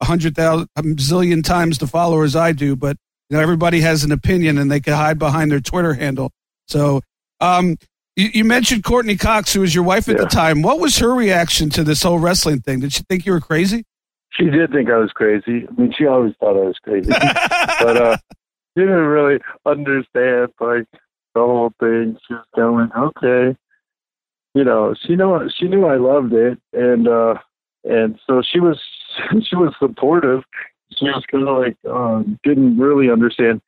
[0.00, 2.96] a hundred thousand, a zillion times the followers I do, but
[3.30, 6.32] you know, everybody has an opinion, and they can hide behind their Twitter handle.
[6.66, 7.02] So,
[7.40, 7.76] um,
[8.16, 10.24] you, you mentioned Courteney Cox, who was your wife at yeah.
[10.24, 10.62] the time.
[10.62, 12.80] What was her reaction to this whole wrestling thing?
[12.80, 13.84] Did she think you were crazy?
[14.30, 15.68] She did think I was crazy.
[15.68, 17.10] I mean, she always thought I was crazy,
[17.80, 18.16] but uh,
[18.76, 20.84] she didn't really understand like
[21.38, 22.18] the whole thing.
[22.26, 23.56] She was going, okay,
[24.54, 27.34] you know, she knew she knew I loved it, and uh,
[27.84, 28.80] and so she was
[29.48, 30.42] she was supportive.
[30.96, 33.60] She was kind of like um, didn't really understand.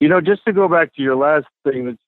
[0.00, 1.98] You know, just to go back to your last thing,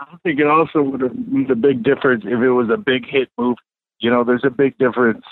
[0.00, 3.06] I think it also would have made a big difference if it was a big
[3.08, 3.60] hit movie.
[4.00, 5.24] You know, there's a big difference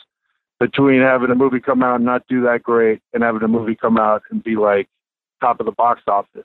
[0.60, 3.74] between having a movie come out and not do that great and having a movie
[3.74, 4.88] come out and be like
[5.40, 6.44] top of the box office.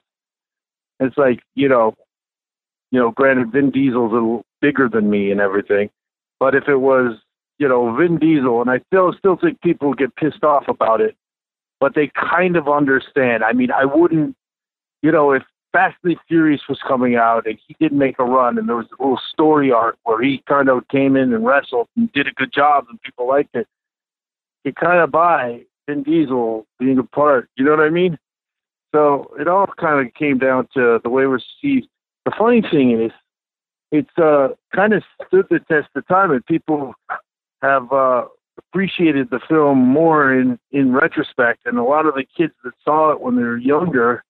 [0.99, 1.95] It's like, you know,
[2.93, 5.89] you know, granted Vin Diesel's a little bigger than me and everything,
[6.39, 7.17] but if it was,
[7.57, 11.15] you know, Vin Diesel, and I still still think people get pissed off about it,
[11.79, 13.43] but they kind of understand.
[13.43, 14.35] I mean, I wouldn't,
[15.01, 18.59] you know, if Fast and Furious was coming out and he did make a run
[18.59, 21.87] and there was a little story arc where he kind of came in and wrestled
[21.97, 23.67] and did a good job and people liked it,
[24.65, 27.49] you kind of buy Vin Diesel being a part.
[27.57, 28.19] You know what I mean?
[28.93, 31.87] So it all kind of came down to the way we're received.
[32.25, 33.11] The funny thing is,
[33.91, 36.93] it's uh, kind of stood the test of time, and people
[37.61, 38.25] have uh,
[38.57, 41.61] appreciated the film more in in retrospect.
[41.65, 44.23] And a lot of the kids that saw it when they were younger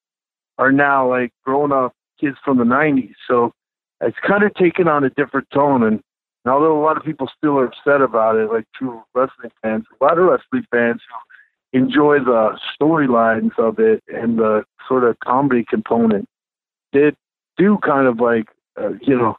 [0.58, 3.14] are now like grown up kids from the '90s.
[3.28, 3.54] So
[4.02, 5.84] it's kind of taken on a different tone.
[5.84, 6.02] And,
[6.46, 9.86] and although a lot of people still are upset about it, like true wrestling fans,
[10.00, 15.18] a lot of wrestling fans who enjoy the storylines of it and the sort of
[15.20, 16.28] comedy component.
[16.92, 17.14] They
[17.58, 18.46] do kind of like,
[18.80, 19.36] uh, you know,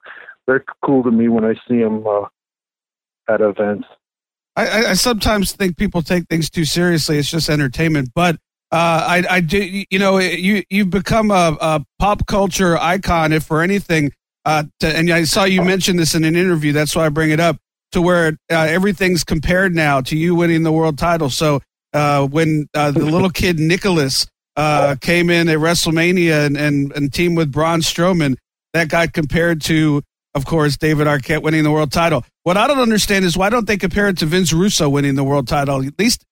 [0.47, 2.27] they're cool to me when I see them uh,
[3.29, 3.87] at events.
[4.57, 7.19] I, I, sometimes think people take things too seriously.
[7.19, 8.37] It's just entertainment, but
[8.71, 13.45] uh, I, I do, you know, you you've become a, a pop culture icon, if
[13.45, 14.13] for anything.
[14.45, 16.73] Uh, to, and I saw you mention this in an interview.
[16.73, 17.57] That's why I bring it up
[17.93, 21.31] to where uh, everything's compared now to you winning the world title.
[21.31, 21.61] So
[21.93, 27.13] uh, when uh, the little kid Nicholas uh, came in at WrestleMania and, and, and
[27.13, 28.37] teamed with Braun Strowman.
[28.73, 30.03] That got compared to,
[30.35, 32.25] of course, David Arquette winning the world title.
[32.43, 35.23] What I don't understand is why don't they compare it to Vince Russo winning the
[35.23, 35.85] world title?
[35.87, 36.25] At least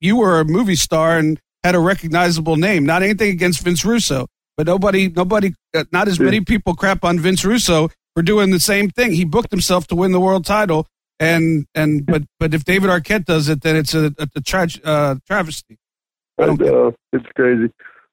[0.00, 2.86] you were a movie star and had a recognizable name.
[2.86, 7.18] Not anything against Vince Russo, but nobody, nobody, uh, not as many people crap on
[7.18, 9.12] Vince Russo for doing the same thing.
[9.12, 10.86] He booked himself to win the world title
[11.22, 14.68] and and but but if David Arquette does it, then it's a, a, a tra-
[14.84, 15.78] uh, travesty.
[16.40, 17.70] I don't uh, it's crazy,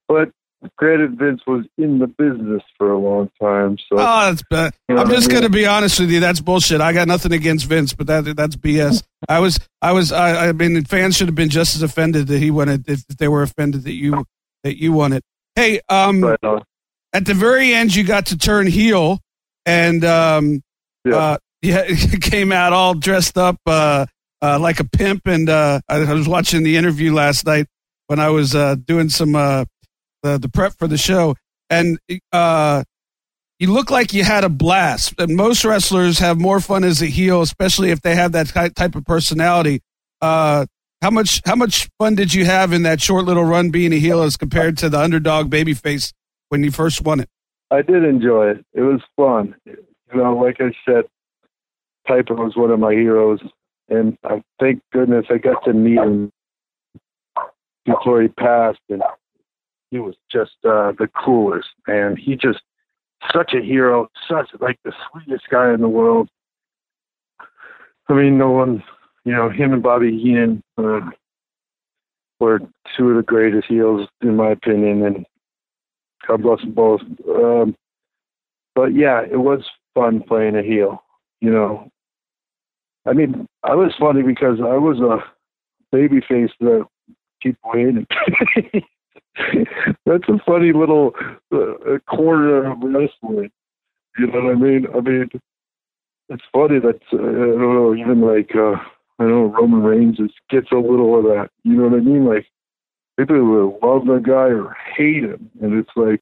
[0.08, 0.30] but
[0.78, 4.74] granted, Vince was in the business for a long time, so Oh, that's bad.
[4.90, 5.36] You know I'm what I just mean?
[5.40, 6.20] going to be honest with you.
[6.20, 6.82] That's bullshit.
[6.82, 9.04] I got nothing against Vince, but that that's BS.
[9.30, 12.40] I was, I was, I, I mean, fans should have been just as offended that
[12.40, 14.26] he won it if they were offended that you
[14.64, 15.24] that you won it.
[15.56, 16.60] Hey, um, uh,
[17.14, 19.20] at the very end, you got to turn heel,
[19.66, 20.62] and um,
[21.06, 21.16] Yeah.
[21.16, 21.86] uh, yeah,
[22.22, 24.06] came out all dressed up uh,
[24.42, 25.26] uh, like a pimp.
[25.26, 27.68] And uh, I, I was watching the interview last night
[28.10, 29.66] when I was uh, doing some uh,
[30.24, 31.36] the, the prep for the show,
[31.70, 32.00] and
[32.32, 32.84] uh,
[33.60, 35.14] you look like you had a blast.
[35.20, 38.96] And most wrestlers have more fun as a heel, especially if they have that type
[38.96, 39.82] of personality.
[40.22, 40.66] Uh,
[41.04, 44.00] how much how much fun did you have in that short little run being a
[44.00, 46.12] heel as compared to the underdog babyface
[46.50, 47.30] when you first won it?
[47.70, 48.66] I did enjoy it.
[48.74, 49.56] It was fun.
[49.66, 49.78] You
[50.16, 51.04] know, like I said,
[52.08, 53.40] Piper was one of my heroes,
[53.88, 56.32] and I thank goodness I got to meet him
[58.22, 59.02] he passed, and
[59.92, 61.70] he was just uh, the coolest.
[61.88, 62.60] And he just
[63.34, 66.30] such a hero, such like the sweetest guy in the world.
[68.08, 68.84] I mean, no one,
[69.24, 71.02] you know, him and Bobby Heenan uh,
[72.40, 72.60] were
[72.98, 75.26] two of the greatest heels in my opinion, and
[76.28, 77.02] God bless them both.
[77.28, 77.76] Um,
[78.76, 81.04] but yeah, it was fun playing a heel.
[81.42, 81.92] You know,
[83.06, 85.24] I mean, I was funny because I was a
[85.92, 86.86] baby face that
[87.42, 88.08] people hated.
[90.06, 91.14] That's a funny little
[91.54, 93.52] uh, corner of wrestling.
[94.18, 94.88] You know what I mean?
[94.94, 95.30] I mean,
[96.30, 98.76] it's funny that uh, I don't know, even like uh,
[99.20, 101.50] I know Roman Reigns just gets a little of that.
[101.64, 102.26] You know what I mean?
[102.26, 102.48] Like
[103.18, 106.22] people will love the guy or hate him, and it's like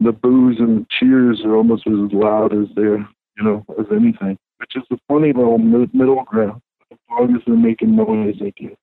[0.00, 4.38] the boos and the cheers are almost as loud as they're you know as anything,
[4.58, 6.60] which is a funny little middle ground.
[6.92, 8.76] As long as they're making noise, they do.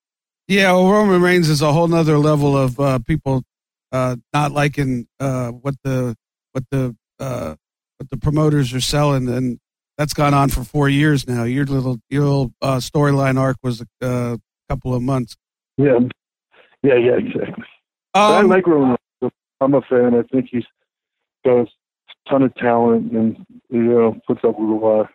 [0.47, 3.43] Yeah, well, Roman Reigns is a whole nother level of uh, people
[3.91, 6.15] uh, not liking uh, what the
[6.51, 7.55] what the uh,
[7.97, 9.59] what the promoters are selling, and
[9.97, 11.43] that's gone on for four years now.
[11.43, 14.37] Your little your little uh, storyline arc was a uh,
[14.69, 15.37] couple of months.
[15.77, 15.99] Yeah,
[16.83, 17.63] yeah, yeah, exactly.
[18.13, 18.97] I Um, like Roman.
[19.21, 19.31] Reigns.
[19.61, 20.13] I'm a fan.
[20.13, 20.65] I think he's
[21.45, 21.67] got a
[22.29, 23.37] ton of talent and
[23.69, 25.09] you know puts up with a lot.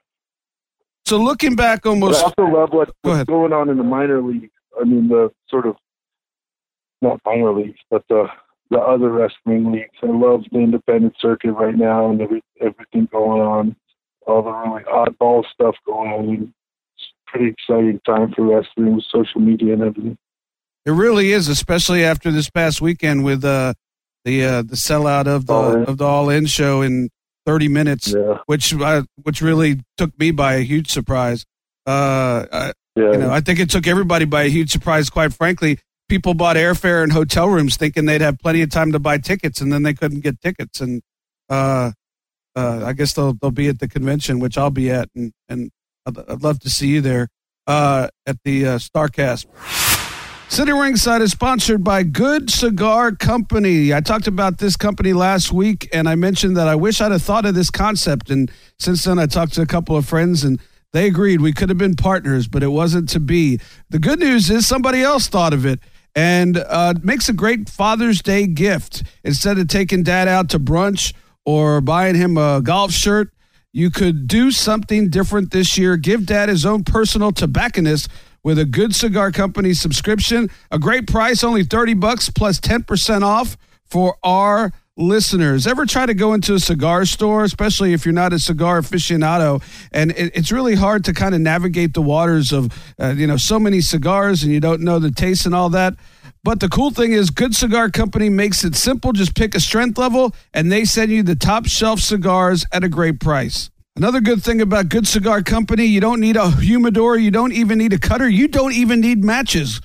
[1.07, 3.27] so looking back, But almost I also love what, Go what's ahead.
[3.27, 4.51] going on in the minor league.
[4.81, 5.77] I mean, the sort of
[7.03, 8.27] not minor leagues, but the
[8.71, 9.97] the other wrestling leagues.
[10.03, 13.77] I love the independent circuit right now and every, everything going on.
[14.27, 16.53] All the really oddball stuff going on.
[16.95, 20.19] It's a pretty exciting time for wrestling with social media and everything.
[20.85, 23.73] it really is, especially after this past weekend with uh,
[24.27, 25.85] the uh, the sellout of the Oh, yeah.
[25.85, 27.09] of the All In show in
[27.47, 28.13] thirty minutes.
[28.13, 31.47] Yeah, which uh, which really took me by a huge surprise.
[31.87, 33.13] Uh, I, yeah.
[33.13, 35.09] you know, I think it took everybody by a huge surprise.
[35.09, 38.99] Quite frankly, people bought airfare and hotel rooms thinking they'd have plenty of time to
[38.99, 40.81] buy tickets, and then they couldn't get tickets.
[40.81, 41.03] And
[41.49, 41.93] uh,
[42.57, 45.71] uh, I guess they'll they'll be at the convention, which I'll be at, and and
[46.07, 47.29] I'd, I'd love to see you there
[47.67, 49.47] uh, at the uh, Starcast.
[50.51, 53.93] Sitting Ringside is sponsored by Good Cigar Company.
[53.93, 57.23] I talked about this company last week, and I mentioned that I wish I'd have
[57.23, 58.31] thought of this concept.
[58.31, 60.59] And since then, I talked to a couple of friends, and
[60.93, 63.61] they agreed we could have been partners, but it wasn't to be.
[63.91, 65.81] The good news is somebody else thought of it,
[66.15, 69.03] and uh, makes a great Father's Day gift.
[69.23, 71.13] Instead of taking dad out to brunch
[71.45, 73.33] or buying him a golf shirt,
[73.73, 75.97] you could do something different this year.
[75.97, 78.09] Give dad his own personal tobacconist
[78.43, 80.49] with a good cigar company subscription.
[80.71, 85.67] A great price, only 30 bucks plus 10% off for our listeners.
[85.67, 89.63] Ever try to go into a cigar store, especially if you're not a cigar aficionado,
[89.93, 93.37] and it, it's really hard to kind of navigate the waters of, uh, you know,
[93.37, 95.95] so many cigars and you don't know the taste and all that.
[96.45, 99.13] But the cool thing is, Good Cigar Company makes it simple.
[99.13, 102.89] Just pick a strength level, and they send you the top shelf cigars at a
[102.89, 103.71] great price.
[103.97, 107.79] Another good thing about Good Cigar Company, you don't need a humidor, you don't even
[107.79, 109.81] need a cutter, you don't even need matches.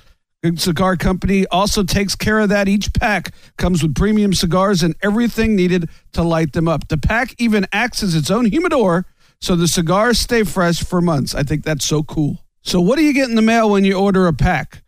[0.56, 2.68] Cigar Company also takes care of that.
[2.68, 6.88] Each pack comes with premium cigars and everything needed to light them up.
[6.88, 9.06] The pack even acts as its own humidor,
[9.40, 11.34] so the cigars stay fresh for months.
[11.34, 12.44] I think that's so cool.
[12.60, 14.82] So, what do you get in the mail when you order a pack?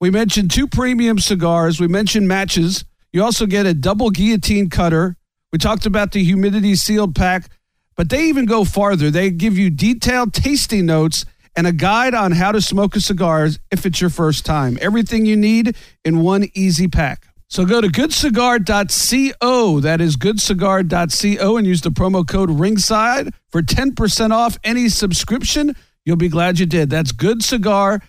[0.00, 1.80] We mentioned two premium cigars.
[1.80, 2.84] We mentioned matches.
[3.12, 5.16] You also get a double guillotine cutter.
[5.52, 7.50] We talked about the humidity sealed pack,
[7.96, 9.10] but they even go farther.
[9.10, 11.24] They give you detailed tasting notes
[11.58, 14.78] and a guide on how to smoke a cigar if it's your first time.
[14.80, 17.26] Everything you need in one easy pack.
[17.48, 19.80] So go to goodcigar.co.
[19.80, 25.74] That is goodcigar.co and use the promo code ringside for 10% off any subscription.
[26.04, 26.90] You'll be glad you did.
[26.90, 28.00] That's goodcigar.co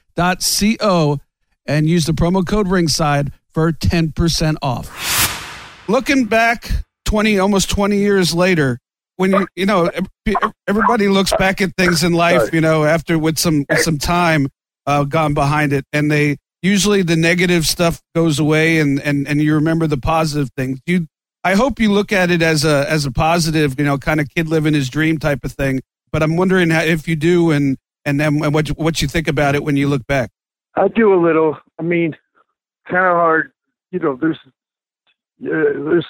[1.65, 5.89] and use the promo code ringside for 10% off.
[5.89, 6.69] looking back
[7.05, 8.77] 20, almost 20 years later,
[9.19, 9.91] when you, you know,
[10.65, 14.47] everybody looks back at things in life, you know, after with some, with some time
[14.85, 19.41] uh, gone behind it and they, usually the negative stuff goes away and, and, and
[19.41, 20.79] you remember the positive things.
[20.85, 21.05] You,
[21.43, 24.29] I hope you look at it as a, as a positive, you know, kind of
[24.29, 25.81] kid living his dream type of thing.
[26.13, 29.53] But I'm wondering how, if you do and, and then what, what you think about
[29.53, 30.31] it when you look back.
[30.75, 31.57] I do a little.
[31.77, 32.15] I mean,
[32.87, 33.51] kind of hard.
[33.91, 36.07] You know, there's, uh, there's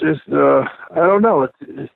[0.00, 1.42] just, uh, I don't know.
[1.42, 1.92] It's, it's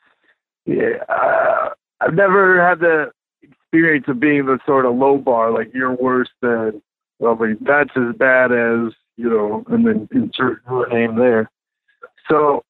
[0.69, 3.11] yeah, I've never had the
[3.41, 6.83] experience of being the sort of low bar, like you're worse than,
[7.19, 11.51] well, I mean, that's as bad as, you know, and then insert your name there.
[12.31, 12.65] So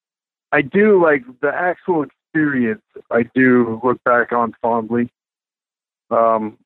[0.53, 2.81] I do like the actual experience.
[3.11, 5.11] I do look back on fondly.
[6.09, 6.57] Um,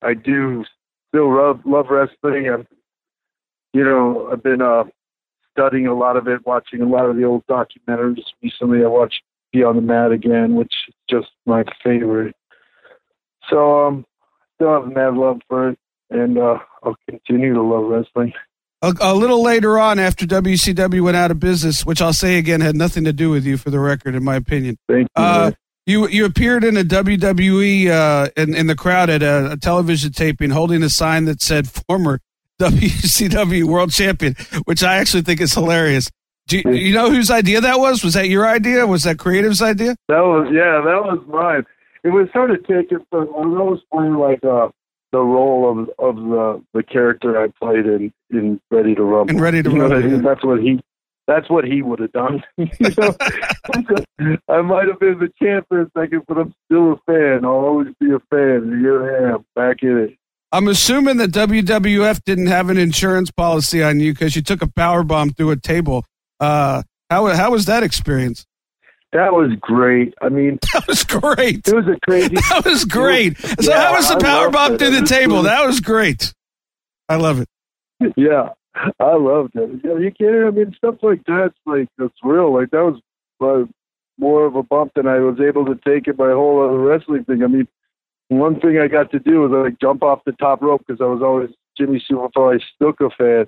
[0.00, 0.64] I do
[1.08, 2.50] still love love wrestling.
[2.50, 2.66] I've,
[3.72, 4.84] you know, I've been uh,
[5.50, 8.22] studying a lot of it, watching a lot of the old documentaries.
[8.40, 12.34] Recently, I watched Beyond the Mat again, which is just my favorite.
[13.50, 14.04] So, um,
[14.54, 15.78] still have mad love for it,
[16.10, 18.32] and uh, I'll continue to love wrestling.
[18.82, 22.60] A, a, little later on, after WCW went out of business, which I'll say again
[22.60, 24.76] had nothing to do with you, for the record, in my opinion.
[24.88, 25.22] Thank you.
[25.22, 25.52] Uh,
[25.86, 30.12] you you appeared in a WWE uh, in in the crowd at a, a, television
[30.12, 32.20] taping, holding a sign that said "former
[32.60, 34.34] WCW World Champion,"
[34.64, 36.08] which I actually think is hilarious.
[36.52, 38.04] Do you, you know whose idea that was?
[38.04, 38.86] Was that your idea?
[38.86, 39.96] Was that Creative's idea?
[40.08, 41.64] That was yeah, that was mine.
[42.04, 44.68] It was sort of taken from I was always playing like uh,
[45.12, 49.30] the role of of the the character I played in in Ready to Rumble.
[49.30, 50.02] And Ready to you Rumble.
[50.02, 50.78] Know, that's what he
[51.26, 52.42] that's what he would have done.
[52.58, 52.66] I
[54.60, 57.46] might have been the champ for a second, but I'm still a fan.
[57.46, 58.78] I'll always be a fan.
[58.78, 60.18] Here I am, back in it.
[60.54, 64.66] I'm assuming that WWF didn't have an insurance policy on you because you took a
[64.66, 66.04] power bomb through a table.
[66.42, 68.44] Uh, how how was that experience?
[69.12, 70.12] That was great.
[70.20, 71.68] I mean, that was great.
[71.68, 72.34] It was a crazy.
[72.50, 73.38] That was great.
[73.60, 75.42] so, yeah, how was the power bomb through the table?
[75.42, 76.34] That was great.
[77.08, 77.48] I love it.
[78.16, 78.48] Yeah,
[78.98, 79.70] I loved it.
[79.84, 80.46] Yeah, you can't.
[80.46, 82.52] I mean, stuff like that's like that's real.
[82.52, 83.00] Like that was
[83.40, 83.70] uh,
[84.18, 87.22] more of a bump than I was able to take in my whole other wrestling
[87.24, 87.44] thing.
[87.44, 87.68] I mean,
[88.28, 91.06] one thing I got to do was like jump off the top rope because I
[91.06, 93.46] was always Jimmy Superfly Snuka fan,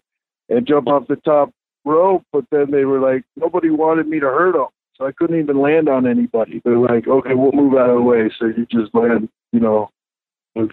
[0.48, 1.50] and jump off the top
[1.84, 2.24] rope.
[2.32, 4.66] But then they were like, nobody wanted me to hurt them,
[4.96, 6.60] so I couldn't even land on anybody.
[6.64, 9.90] They're like, okay, we'll move out of the way, so you just land, you know,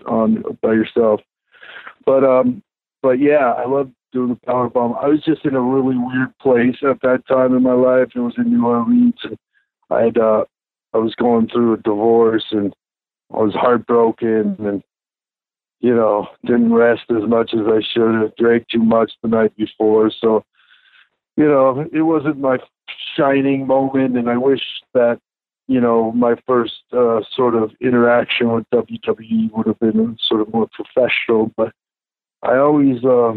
[0.05, 1.21] on by yourself.
[2.05, 2.63] But um,
[3.01, 4.95] but yeah, I love doing the power bomb.
[5.01, 8.09] I was just in a really weird place at that time in my life.
[8.15, 9.37] It was in New Orleans, and
[9.89, 10.45] I had uh,
[10.93, 12.73] I was going through a divorce, and
[13.33, 14.83] I was heartbroken, and
[15.79, 18.35] you know didn't rest as much as I should have.
[18.35, 20.43] Drank too much the night before, so
[21.37, 22.57] you know it wasn't my
[23.15, 24.61] shining moment, and I wish
[24.93, 25.19] that
[25.71, 30.53] you know, my first uh, sort of interaction with WWE would have been sort of
[30.53, 31.49] more professional.
[31.55, 31.71] But
[32.43, 33.35] I always, uh,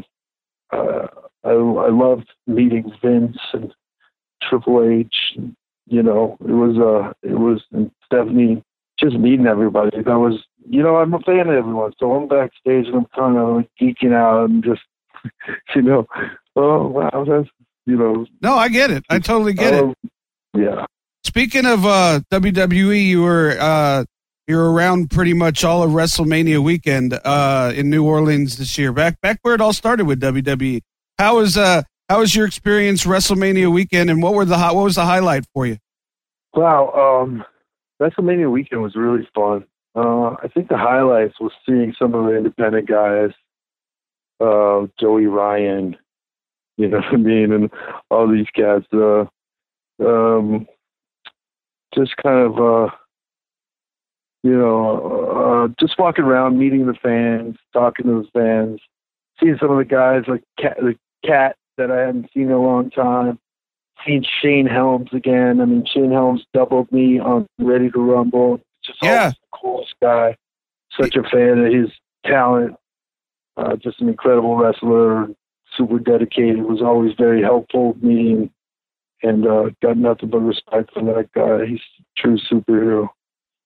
[0.72, 1.06] uh,
[1.44, 3.72] I, I loved meeting Vince and
[4.42, 5.14] Triple H.
[5.36, 5.54] And,
[5.86, 8.64] you know, it was uh, it was and Stephanie.
[8.98, 10.02] Just meeting everybody.
[10.02, 11.92] That was, you know, I'm a fan of everyone.
[12.00, 14.82] So I'm backstage and I'm kind of like geeking out and just,
[15.76, 16.08] you know,
[16.56, 17.48] oh wow, that's
[17.86, 18.26] you know.
[18.42, 19.04] No, I get it.
[19.08, 19.96] I totally get it.
[20.54, 20.86] Yeah.
[21.24, 24.04] Speaking of uh, WWE, you were uh,
[24.46, 28.92] you're around pretty much all of WrestleMania weekend uh, in New Orleans this year.
[28.92, 30.80] Back back where it all started with WWE.
[31.18, 34.96] How was uh how was your experience WrestleMania weekend, and what were the what was
[34.96, 35.78] the highlight for you?
[36.54, 37.44] Wow, um,
[38.00, 39.64] WrestleMania weekend was really fun.
[39.96, 43.30] Uh, I think the highlights was seeing some of the independent guys,
[44.40, 45.96] uh, Joey Ryan,
[46.76, 47.70] you know what I mean, and
[48.10, 48.86] all these cats.
[48.92, 49.24] Uh,
[50.00, 50.66] um,
[51.94, 52.90] just kind of uh,
[54.44, 58.78] you know, uh, just walking around, meeting the fans, talking to the fans,
[59.40, 60.94] seeing some of the guys like Cat, the
[61.24, 63.38] Cat that I hadn't seen in a long time,
[64.06, 65.62] seeing Shane Helms again.
[65.62, 68.60] I mean, Shane Helms doubled me on Ready to Rumble.
[68.84, 70.36] Just yeah, the coolest guy.
[71.00, 71.90] Such a fan of his
[72.26, 72.76] talent.
[73.56, 75.28] Uh, just an incredible wrestler,
[75.76, 76.62] super dedicated.
[76.62, 78.50] Was always very helpful me,
[79.22, 81.66] and uh, got nothing but respect for that guy.
[81.66, 81.80] He's
[82.16, 83.08] true superhero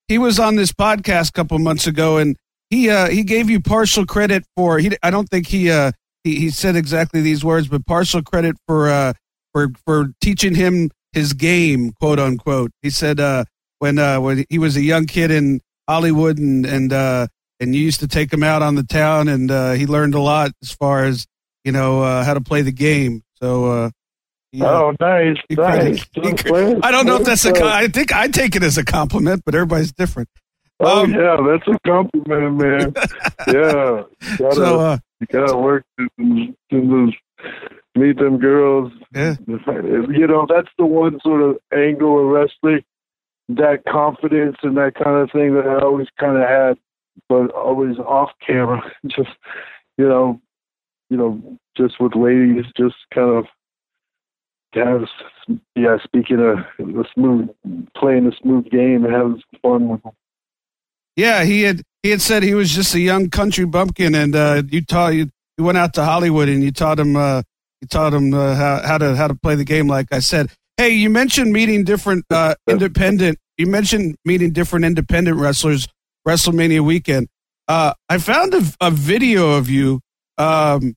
[0.08, 2.36] he was on this podcast a couple months ago, and
[2.70, 4.78] he uh, he gave you partial credit for.
[4.78, 5.92] He I don't think he uh
[6.24, 9.12] he, he said exactly these words, but partial credit for uh
[9.52, 12.72] for for teaching him his game, quote unquote.
[12.82, 13.44] He said uh
[13.78, 17.28] when uh when he was a young kid in Hollywood and and uh
[17.60, 20.20] and you used to take him out on the town, and uh, he learned a
[20.20, 21.26] lot as far as
[21.68, 23.22] you know uh, how to play the game.
[23.42, 23.90] So uh,
[24.52, 24.70] Yeah.
[24.70, 26.02] Oh, nice, He nice.
[26.14, 27.52] credit- he- I don't know if that's a.
[27.62, 30.30] I think I take it as a compliment, but everybody's different.
[30.80, 32.92] Oh um, yeah, that's a compliment, man.
[33.48, 34.02] yeah,
[34.38, 36.08] gotta, So, uh, you gotta work to,
[36.70, 37.12] to
[37.96, 38.90] meet them girls.
[39.14, 39.34] Yeah.
[39.46, 42.82] You know, that's the one sort of angle of wrestling,
[43.50, 46.78] that confidence and that kind of thing that I always kind of had,
[47.28, 48.80] but always off camera.
[49.06, 49.34] Just,
[49.98, 50.40] you know,
[51.10, 53.46] you know, just with ladies, just kind of
[54.74, 55.08] have,
[55.74, 55.96] yeah.
[56.04, 57.48] Speaking of the smooth,
[57.96, 60.12] playing the smooth game and having fun with them.
[61.16, 64.62] yeah, he had he had said he was just a young country bumpkin, and uh,
[64.68, 67.42] you taught you, you went out to Hollywood and you taught him uh,
[67.80, 69.88] you taught him uh, how, how to how to play the game.
[69.88, 73.38] Like I said, hey, you mentioned meeting different uh, independent.
[73.56, 75.88] You mentioned meeting different independent wrestlers
[76.26, 77.28] WrestleMania weekend.
[77.66, 80.00] Uh, I found a, a video of you
[80.38, 80.94] um,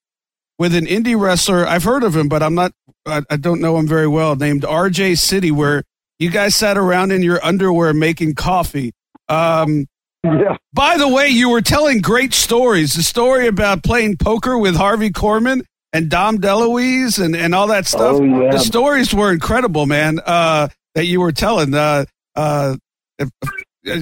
[0.62, 1.66] with an indie wrestler.
[1.68, 2.72] I've heard of him, but I'm not.
[3.08, 4.36] I, I don't know him very well.
[4.36, 5.82] Named RJ City, where
[6.20, 8.92] you guys sat around in your underwear making coffee.
[9.28, 9.88] Um,
[10.24, 10.58] Yeah.
[10.72, 12.94] by the way, you were telling great stories.
[12.94, 17.88] The story about playing poker with Harvey Korman and Dom DeLuise and, and all that
[17.88, 18.18] stuff.
[18.20, 18.52] Oh, yeah.
[18.52, 21.74] The stories were incredible, man, uh, that you were telling.
[21.74, 22.06] Uh,
[22.36, 22.76] uh,
[23.18, 23.30] if,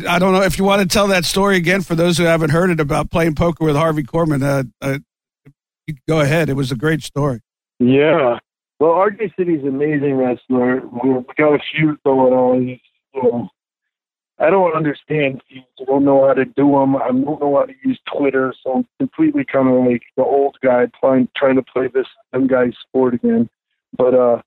[0.10, 2.50] I don't know if you want to tell that story again for those who haven't
[2.50, 4.44] heard it about playing poker with Harvey Korman.
[4.44, 4.98] Uh, uh,
[5.46, 5.54] you can
[6.08, 6.50] go ahead.
[6.50, 7.42] It was a great story.
[7.80, 8.40] Yeah.
[8.80, 10.82] Well, RJ City's amazing wrestler.
[11.04, 12.80] We've got a feud going on.
[13.14, 13.50] Know,
[14.40, 15.66] I don't understand feuds.
[15.82, 16.96] I don't know how to do them.
[16.96, 20.58] I don't know how to use Twitter, so I'm completely kind of like the old
[20.64, 23.50] guy trying trying to play this them guy's sport again.
[23.98, 24.42] But uh,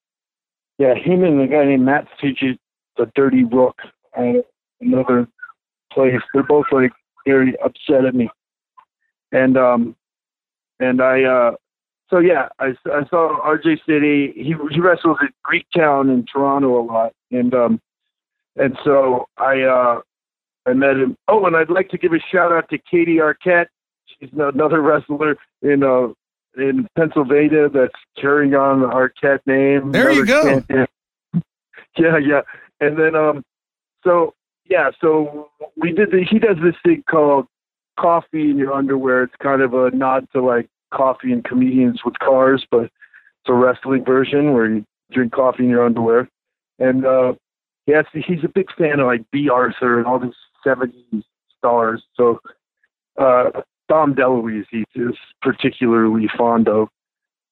[0.78, 2.58] yeah, him and the guy named Matt Fidget,
[2.96, 3.76] the Dirty Rook,
[4.16, 4.40] uh,
[4.80, 5.28] another
[5.92, 6.22] place.
[6.32, 6.92] They're both like
[7.26, 8.30] very upset at me,
[9.30, 9.96] and um,
[10.82, 11.52] and I uh
[12.12, 14.34] so yeah, I, I saw RJ City.
[14.36, 17.80] He he wrestles at Greek Town in Toronto a lot, and um,
[18.54, 20.00] and so I uh,
[20.66, 21.16] I met him.
[21.26, 23.68] Oh, and I'd like to give a shout out to Katie Arquette.
[24.04, 26.08] She's another wrestler in uh
[26.60, 29.92] in Pennsylvania that's carrying on the Arquette name.
[29.92, 30.42] There you go.
[30.42, 30.86] champion.
[31.98, 32.40] Yeah, yeah,
[32.80, 33.44] and then um,
[34.02, 34.32] so
[34.64, 36.24] yeah, so we did the.
[36.28, 37.46] He does this thing called
[37.98, 39.24] coffee in your underwear.
[39.24, 43.54] It's kind of a nod to like coffee and comedians with cars, but it's a
[43.54, 46.28] wrestling version where you drink coffee in your underwear.
[46.78, 47.34] And uh
[47.88, 50.32] has, he's a big fan of like Bea Arthur and all these
[50.64, 51.24] seventies
[51.58, 52.02] stars.
[52.16, 52.40] So
[53.18, 53.50] uh
[53.88, 56.88] Dom DeLuise he is particularly fond of.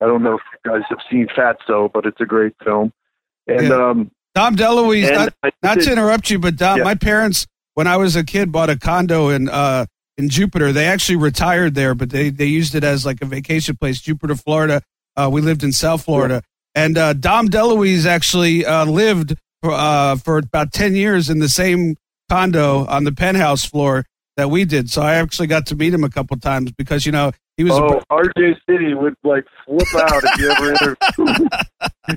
[0.01, 2.93] I don't know if you guys have seen Fatso, but it's a great film.
[3.47, 3.91] And Yeah.
[3.91, 6.84] um Dom DeLuise, not, not to interrupt you, but Dom, Yeah.
[6.84, 9.86] my parents, when I was a kid, bought a condo in uh,
[10.20, 10.72] in Jupiter.
[10.72, 14.36] They actually retired there, but they, they used it as like a vacation place, Jupiter,
[14.36, 14.82] Florida.
[15.16, 16.42] Uh, we lived in South Florida,
[16.74, 21.48] and uh, Dom DeLuise actually uh, lived for, uh, for about ten years in the
[21.48, 21.96] same
[22.28, 24.04] condo on the penthouse floor
[24.36, 24.88] that we did.
[24.88, 27.72] So I actually got to meet him a couple times because you know he was.
[27.76, 31.48] a Oh, RJ City would like flip out if you ever interviewed.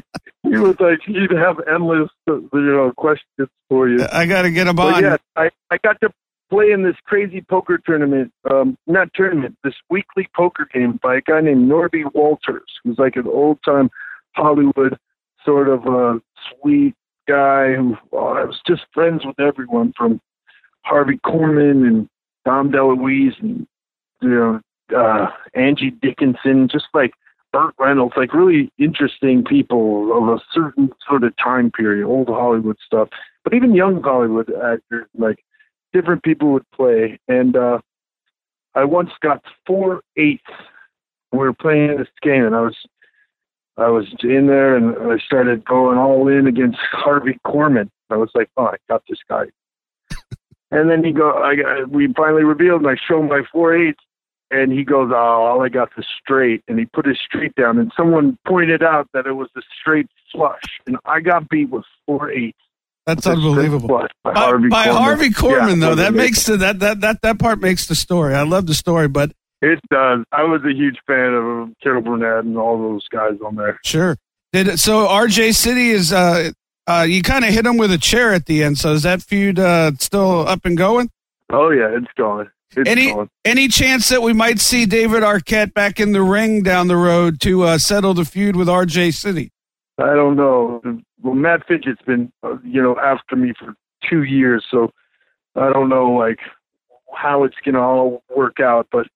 [0.43, 4.05] he would like he'd have endless you know questions for you.
[4.11, 5.03] I got to get him But on.
[5.03, 6.11] yeah, I I got to
[6.53, 8.31] play in this crazy poker tournament.
[8.49, 13.15] Um, not tournament, this weekly poker game by a guy named Norby Walters, who's like
[13.15, 13.89] an old time
[14.35, 14.97] Hollywood
[15.43, 16.19] sort of uh,
[16.61, 16.93] sweet
[17.27, 20.21] guy who uh, I was just friends with everyone from
[20.83, 22.09] Harvey Korman and
[22.45, 23.65] Dom DeLuise and
[24.21, 24.61] you know
[24.95, 27.13] uh, Angie Dickinson, just like
[27.51, 32.77] Burt Reynolds, like really interesting people of a certain sort of time period, old Hollywood
[32.85, 33.09] stuff,
[33.43, 35.43] but even young Hollywood actors, like
[35.93, 37.19] different people would play.
[37.27, 37.79] And uh,
[38.75, 40.43] I once got four eighths.
[41.31, 42.75] We were playing this game, and I was
[43.77, 47.89] I was in there, and I started going all in against Harvey Korman.
[48.09, 49.45] I was like, oh, I got this guy.
[50.71, 53.75] and then he go, I, I we finally revealed, and I show him my four
[53.75, 54.03] eighths,
[54.51, 57.79] and he goes, "Oh, all I got is straight." And he put his straight down,
[57.79, 61.85] and someone pointed out that it was a straight flush, and I got beat with
[62.05, 62.59] four eights.
[63.05, 63.87] That's With a straight unbelievable.
[63.89, 64.91] flush by, by Harvey by Korman.
[64.93, 68.33] Harvey Korman, Yeah, though, that makes the, that that that that part makes the story.
[68.35, 69.31] I love the story, but
[69.61, 70.23] it does.
[70.31, 73.79] I was a huge fan of Carol Burnett and all those guys on there.
[73.83, 74.17] sure.
[74.53, 75.07] Did so?
[75.07, 76.51] RJ City is uh
[76.87, 78.77] uh you kind of hit him with a chair at the end.
[78.77, 81.09] So is that feud uh still up and going?
[81.51, 82.49] Oh yeah, it's gone.
[82.75, 83.29] It's Any gone.
[83.45, 87.39] any chance that we might see David Arquette back in the ring down the road
[87.41, 89.51] to uh, settle the feud with RJ City?
[89.97, 90.81] I don't know.
[91.21, 93.75] Well, Matt Fidget's been, uh, you know, after me for
[94.09, 94.91] two years, so
[95.55, 96.39] I don't know like
[97.15, 98.87] how it's gonna all work out.
[98.91, 99.07] But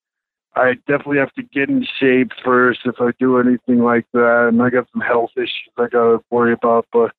[0.54, 4.62] I definitely have to get in shape first if I do anything like that, and
[4.62, 6.86] I got some health issues I gotta worry about.
[6.92, 7.12] But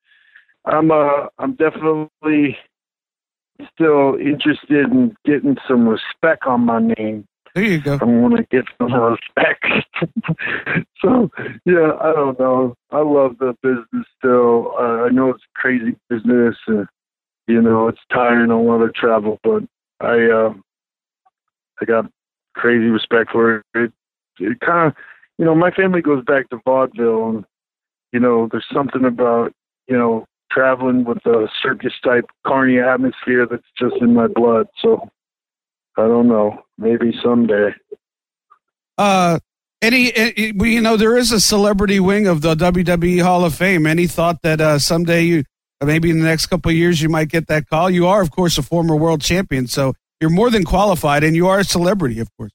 [0.66, 2.58] I'm uh I'm definitely
[3.74, 7.26] still interested in getting some respect on my name.
[7.56, 7.98] There you go.
[8.00, 9.66] I want to get some respect.
[11.02, 11.32] so
[11.66, 12.76] yeah, I don't know.
[12.92, 14.74] I love the business still.
[14.80, 16.88] Uh, I know it's crazy business, and
[17.48, 18.52] you know it's tiring.
[18.52, 19.64] I want to travel, but
[20.00, 20.64] I um
[21.82, 22.06] I got
[22.56, 23.66] crazy respect for it.
[23.74, 23.92] It,
[24.40, 24.96] it kind of,
[25.38, 27.46] you know, my family goes back to vaudeville, and
[28.12, 29.54] you know, there's something about
[29.88, 34.68] you know traveling with a circus type carny atmosphere that's just in my blood.
[34.82, 35.10] So
[35.98, 36.64] I don't know.
[36.80, 37.76] Maybe someday.
[38.98, 39.40] Uh,
[39.82, 43.86] any, any, you know, there is a celebrity wing of the WWE Hall of Fame.
[43.86, 45.44] Any thought that uh, someday you,
[45.84, 47.90] maybe in the next couple of years, you might get that call?
[47.90, 51.48] You are, of course, a former world champion, so you're more than qualified, and you
[51.48, 52.52] are a celebrity, of course.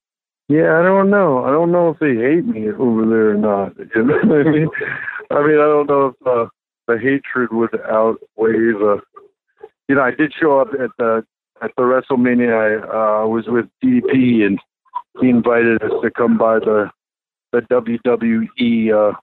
[0.49, 1.45] Yeah, I don't know.
[1.45, 3.73] I don't know if they hate me over there or not.
[3.95, 4.69] You know what I mean?
[5.31, 6.47] I mean, I don't know if uh,
[6.89, 9.01] the hatred would outweigh the.
[9.89, 11.25] You know, I did show up at the
[11.65, 12.83] at the WrestleMania.
[12.85, 14.59] I uh, was with DDP, and
[15.21, 16.91] he invited us to come by the
[17.53, 19.17] the WWE uh,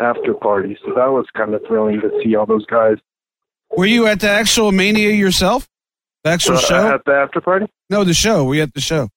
[0.00, 0.76] after party.
[0.84, 2.96] So that was kind of thrilling to see all those guys.
[3.76, 5.68] Were you at the actual Mania yourself?
[6.24, 6.94] The actual Uh, show?
[6.94, 7.66] at the after party.
[7.88, 8.44] No, the show.
[8.44, 9.08] We at the show.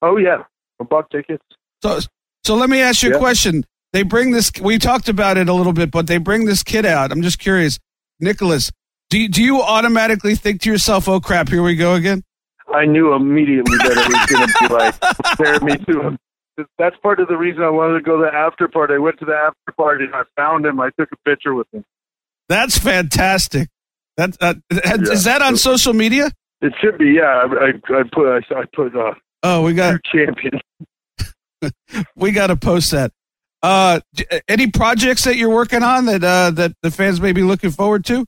[0.00, 0.42] Oh yeah,
[0.80, 1.44] I bought tickets.
[1.82, 2.00] So,
[2.44, 3.64] so let me ask you a question.
[3.92, 4.50] They bring this.
[4.60, 7.12] We talked about it a little bit, but they bring this kid out.
[7.12, 7.78] I'm just curious,
[8.20, 8.70] Nicholas.
[9.12, 12.22] Do you, do you automatically think to yourself, "Oh crap, here we go again"?
[12.72, 16.18] I knew immediately that it was going to be like compare me to him.
[16.78, 18.94] That's part of the reason I wanted to go to the after party.
[18.94, 20.80] I went to the after party and I found him.
[20.80, 21.84] I took a picture with him.
[22.48, 23.68] That's fantastic.
[24.16, 26.30] That uh, is that on social media?
[26.62, 27.44] It should be, yeah.
[27.44, 30.58] I, I, I put, I, I put uh, Oh, we got champion.
[32.16, 33.12] we got to post that.
[33.62, 34.00] Uh,
[34.48, 38.06] any projects that you're working on that uh, that the fans may be looking forward
[38.06, 38.24] to?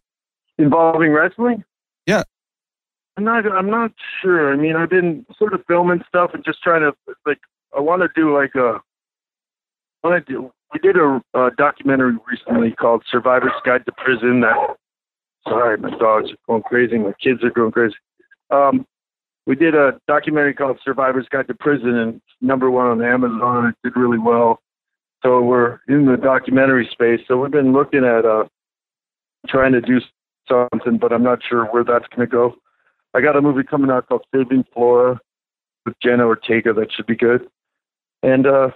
[0.58, 1.64] Involving wrestling.
[2.06, 2.22] Yeah.
[3.16, 3.46] I'm not.
[3.46, 4.52] I'm not sure.
[4.52, 6.92] I mean, I've been sort of filming stuff and just trying to
[7.26, 7.38] like.
[7.76, 8.80] I want to do like a.
[10.02, 10.52] I want to do.
[10.72, 14.76] We did a, a documentary recently called "Survivor's Guide to Prison." That.
[15.46, 16.98] Sorry, my dogs are going crazy.
[16.98, 17.94] My kids are going crazy.
[18.50, 18.86] Um,
[19.46, 23.68] we did a documentary called "Survivor's Guide to Prison" and number one on Amazon.
[23.68, 24.60] It did really well.
[25.22, 27.20] So we're in the documentary space.
[27.28, 28.44] So we've been looking at uh,
[29.48, 30.00] trying to do
[30.48, 32.54] something, but I'm not sure where that's going to go.
[33.14, 35.20] I got a movie coming out called Saving Flora
[35.84, 37.46] with Jenna Ortega that should be good,
[38.22, 38.70] and uh,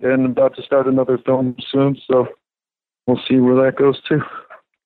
[0.00, 1.98] and about to start another film soon.
[2.10, 2.28] So
[3.06, 4.22] we'll see where that goes too.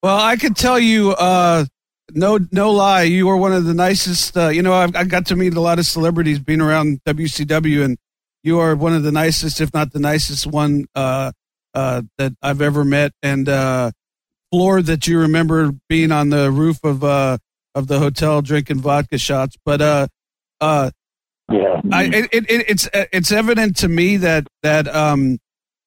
[0.02, 1.64] Well, I could tell you, uh,
[2.12, 4.36] no, no lie, you are one of the nicest.
[4.36, 7.84] Uh, you know, I've, I got to meet a lot of celebrities being around WCW,
[7.84, 7.98] and
[8.42, 11.32] you are one of the nicest, if not the nicest one uh,
[11.74, 13.12] uh, that I've ever met.
[13.22, 13.92] And uh,
[14.56, 17.36] floor that you remember being on the roof of uh,
[17.74, 20.06] of the hotel drinking vodka shots, but uh,
[20.62, 20.90] uh,
[21.52, 21.82] Yeah.
[21.92, 25.38] I, it, it, it, it's it's evident to me that that um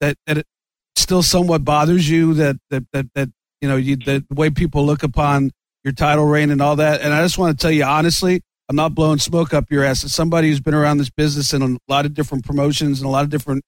[0.01, 0.47] that that it
[0.95, 5.01] still somewhat bothers you that that that, that you know you the way people look
[5.01, 5.49] upon
[5.83, 7.01] your title reign and all that.
[7.01, 10.03] And I just want to tell you honestly, I'm not blowing smoke up your ass.
[10.03, 13.11] As somebody who's been around this business in a lot of different promotions and a
[13.11, 13.63] lot of different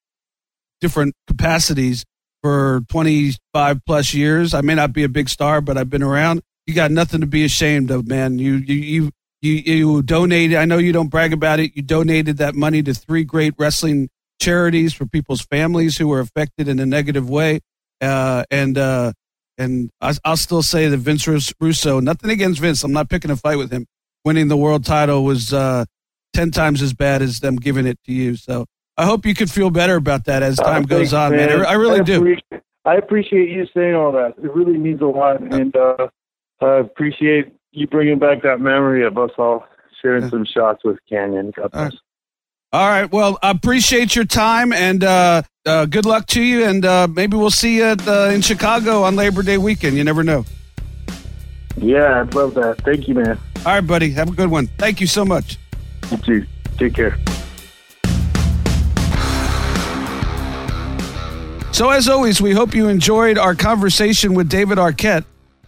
[0.80, 2.04] different capacities
[2.42, 4.52] for 25 plus years.
[4.52, 6.42] I may not be a big star, but I've been around.
[6.66, 8.38] You got nothing to be ashamed of, man.
[8.38, 9.10] You you
[9.42, 10.56] you you, donated.
[10.56, 11.72] I know you don't brag about it.
[11.74, 14.08] You donated that money to three great wrestling
[14.40, 17.60] charities for people's families who were affected in a negative way.
[18.00, 19.12] Uh, and uh,
[19.58, 22.00] and I, I'll still say that Vince Rus- Russo.
[22.00, 22.84] Nothing against Vince.
[22.84, 23.86] I'm not picking a fight with him.
[24.24, 25.84] Winning the world title was uh,
[26.32, 28.36] ten times as bad as them giving it to you.
[28.36, 28.66] So
[28.96, 31.50] I hope you could feel better about that as time Uh, goes thanks, on, man.
[31.50, 32.36] I, I really do.
[32.84, 34.34] I appreciate you saying all that.
[34.42, 36.08] It really means a lot, and uh,
[36.60, 39.64] I appreciate you bringing back that memory of us all
[40.02, 41.52] sharing some shots with Kanyon.
[41.54, 41.90] God All right.
[41.90, 42.00] bless.
[42.72, 43.10] All right.
[43.10, 46.64] Well, I appreciate your time and uh, uh, good luck to you.
[46.64, 49.96] And uh, maybe we'll see you at, uh, in Chicago on Labor Day weekend.
[49.96, 50.44] You never know.
[51.76, 52.82] Yeah, I'd love that.
[52.82, 53.38] Thank you, man.
[53.58, 54.10] All right, buddy.
[54.10, 54.68] Have a good one.
[54.78, 55.58] Thank you so much.
[56.10, 56.46] You too.
[56.78, 57.18] Take care.
[61.72, 65.24] So, as always, we hope you enjoyed our conversation with David Arquette.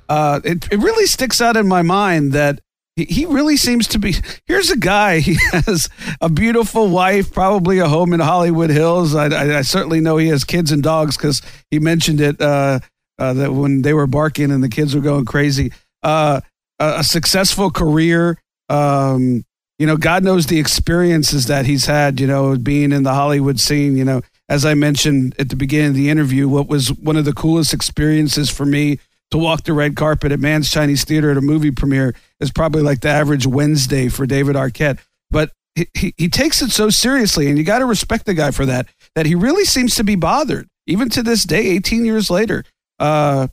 [0.07, 2.61] Uh, it, it really sticks out in my mind that
[2.95, 4.15] he, really seems to be.
[4.47, 5.89] Here's a guy, he has
[6.21, 9.15] a beautiful wife, probably a home in Hollywood Hills.
[9.15, 11.41] I, I, I certainly know he has kids and dogs because
[11.71, 12.81] he mentioned it uh,
[13.19, 15.73] uh, that when they were barking and the kids were going crazy.
[16.03, 16.43] Uh,
[16.79, 18.39] a, a successful career.
[18.69, 19.45] Um,
[19.79, 23.59] you know, God knows the experiences that he's had, you know, being in the Hollywood
[23.59, 27.17] scene, you know, as I mentioned at the beginning of the interview, what was one
[27.17, 28.99] of the coolest experiences for me
[29.31, 32.83] to walk the red carpet at Mann's Chinese Theater at a movie premiere is probably
[32.83, 34.99] like the average Wednesday for David Arquette.
[35.31, 38.51] But he, he, he takes it so seriously, and you got to respect the guy
[38.51, 42.31] for that, that he really seems to be bothered, even to this day, 18 years
[42.31, 42.65] later,
[42.99, 43.49] uh,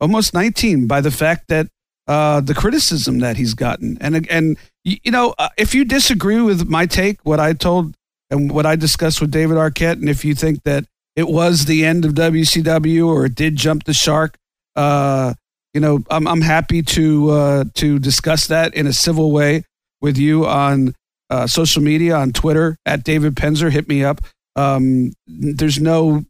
[0.00, 1.68] almost 19, by the fact that
[2.06, 3.96] uh, the criticism that he's gotten.
[4.00, 7.96] And, and you know, uh, if you disagree with my take, what I told
[8.30, 10.84] and what I discussed with David Arquette, and if you think that
[11.16, 14.36] it was the end of WCW or it did jump the shark,
[14.76, 15.34] uh,
[15.72, 19.64] you know, I'm I'm happy to uh, to discuss that in a civil way
[20.00, 20.94] with you on
[21.30, 23.70] uh, social media on Twitter at David Penzer.
[23.70, 24.20] Hit me up.
[24.56, 26.24] Um, there's no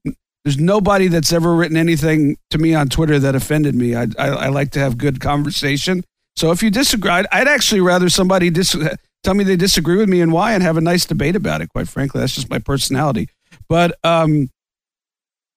[0.44, 3.94] there's nobody that's ever written anything to me on Twitter that offended me.
[3.94, 6.04] I I, I like to have good conversation.
[6.36, 8.76] So if you disagree, I'd, I'd actually rather somebody dis-
[9.24, 11.70] tell me they disagree with me and why, and have a nice debate about it.
[11.70, 13.28] Quite frankly, that's just my personality.
[13.68, 14.50] But um,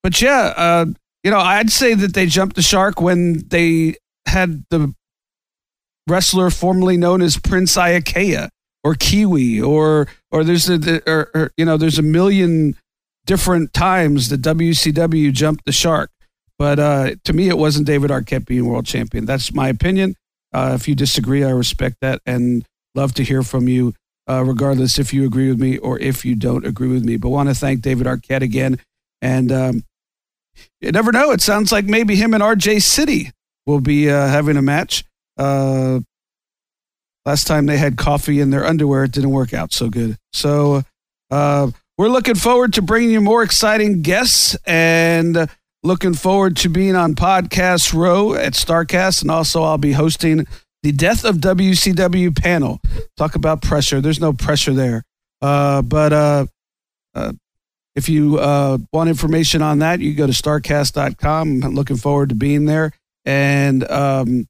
[0.01, 0.85] but yeah, uh,
[1.23, 3.95] you know, I'd say that they jumped the shark when they
[4.25, 4.93] had the
[6.07, 8.49] wrestler formerly known as Prince Iaukea
[8.83, 12.75] or Kwee Wee or or there's a or, or, you know there's a million
[13.25, 16.09] different times the WCW jumped the shark.
[16.57, 19.25] But uh, to me, it wasn't David Arquette being world champion.
[19.25, 20.15] That's my opinion.
[20.53, 22.65] Uh, if you disagree, I respect that and
[22.95, 23.93] love to hear from you,
[24.29, 27.17] uh, regardless if you agree with me or if you don't agree with me.
[27.17, 28.79] But want to thank David Arquette again.
[29.21, 29.83] And um,
[30.81, 31.31] you never know.
[31.31, 33.31] It sounds like maybe him and RJ City
[33.65, 35.03] will be uh, having a match.
[35.37, 35.99] Uh,
[37.25, 40.17] last time they had coffee in their underwear, it didn't work out so good.
[40.33, 40.83] So
[41.29, 45.49] uh, we're looking forward to bringing you more exciting guests and
[45.83, 49.21] looking forward to being on Podcast Row at Starcast.
[49.21, 50.47] And also, I'll be hosting
[50.87, 52.79] the Death of WCW panel.
[53.17, 53.99] Talk about pressure.
[53.99, 55.03] There's no pressure there.
[55.41, 56.45] Uh, but uh,
[57.13, 57.33] uh,
[57.93, 61.61] if you uh, want information on that, you go to starcast.com.
[61.61, 62.93] I'm looking forward to being there.
[63.25, 64.47] And, um,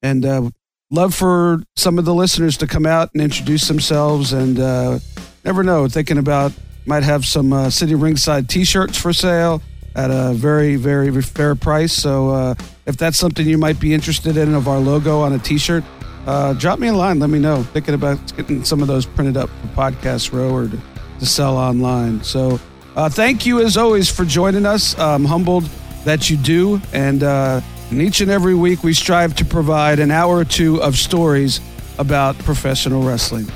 [0.00, 0.48] and uh,
[0.90, 4.32] love for some of the listeners to come out and introduce themselves.
[4.32, 5.00] And uh,
[5.44, 6.54] never know, thinking about
[6.86, 9.60] might have some Sitting Ringside t shirts for sale
[9.94, 11.92] at a very, very fair price.
[11.92, 12.56] So
[12.88, 15.84] if that's something you might be interested in of our logo on a t shirt,
[16.26, 17.18] uh, drop me a line.
[17.20, 17.62] Let me know.
[17.62, 20.78] Thinking about getting some of those printed up for Podcast Row or to,
[21.20, 22.24] to sell online.
[22.24, 22.58] So
[22.96, 24.98] uh, thank you as always for joining us.
[24.98, 25.64] I'm humbled
[26.04, 26.80] that you do.
[26.94, 27.60] And, uh,
[27.90, 31.60] and each and every week we strive to provide an hour or two of stories
[31.98, 33.46] about professional wrestling.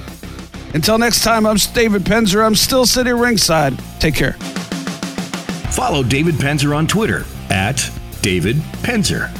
[0.74, 2.44] Until next time, I'm David Penzer.
[2.44, 3.78] I'm still sitting ringside.
[3.98, 4.32] Take care.
[5.72, 7.90] Follow David Penzer on Twitter at
[8.22, 9.30] David Penzer.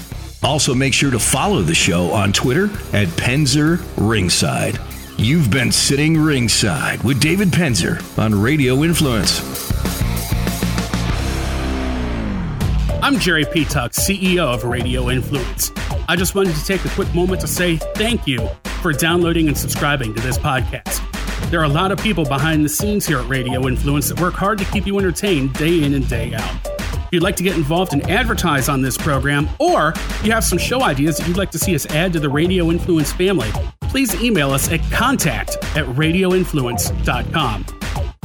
[0.43, 4.78] Also, make sure to follow the show on Twitter at Penzer Ringside.
[5.16, 9.41] You've been sitting ringside with David Penzer on Radio Influence.
[13.01, 15.70] I'm Jerry Petuck, CEO of Radio Influence.
[16.09, 18.49] I just wanted to take a quick moment to say thank you
[18.80, 21.01] for downloading and subscribing to this podcast.
[21.51, 24.35] There are a lot of people behind the scenes here at Radio Influence that work
[24.35, 26.72] hard to keep you entertained day in and day out.
[27.13, 29.93] If you'd like to get involved and advertise on this program, or
[30.25, 32.71] you have some show ideas that you'd like to see us add to the Radio
[32.71, 33.51] Influence family,
[33.83, 37.67] please email us at contact at radioinfluence.com.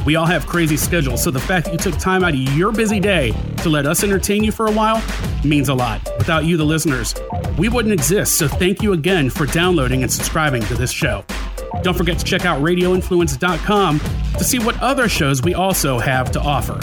[0.06, 2.72] We all have crazy schedules, so the fact that you took time out of your
[2.72, 5.04] busy day to let us entertain you for a while
[5.44, 6.00] means a lot.
[6.16, 7.14] Without you, the listeners,
[7.58, 11.26] we wouldn't exist, so thank you again for downloading and subscribing to this show.
[11.82, 14.00] Don't forget to check out radioinfluence.com
[14.38, 16.80] to see what other shows we also have to offer.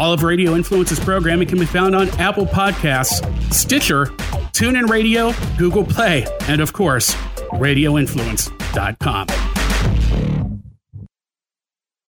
[0.00, 3.22] All of Radio Influence's programming can be found on Apple Podcasts,
[3.52, 4.06] Stitcher,
[4.52, 7.14] TuneIn Radio, Google Play, and of course,
[7.52, 9.43] radioinfluence.com.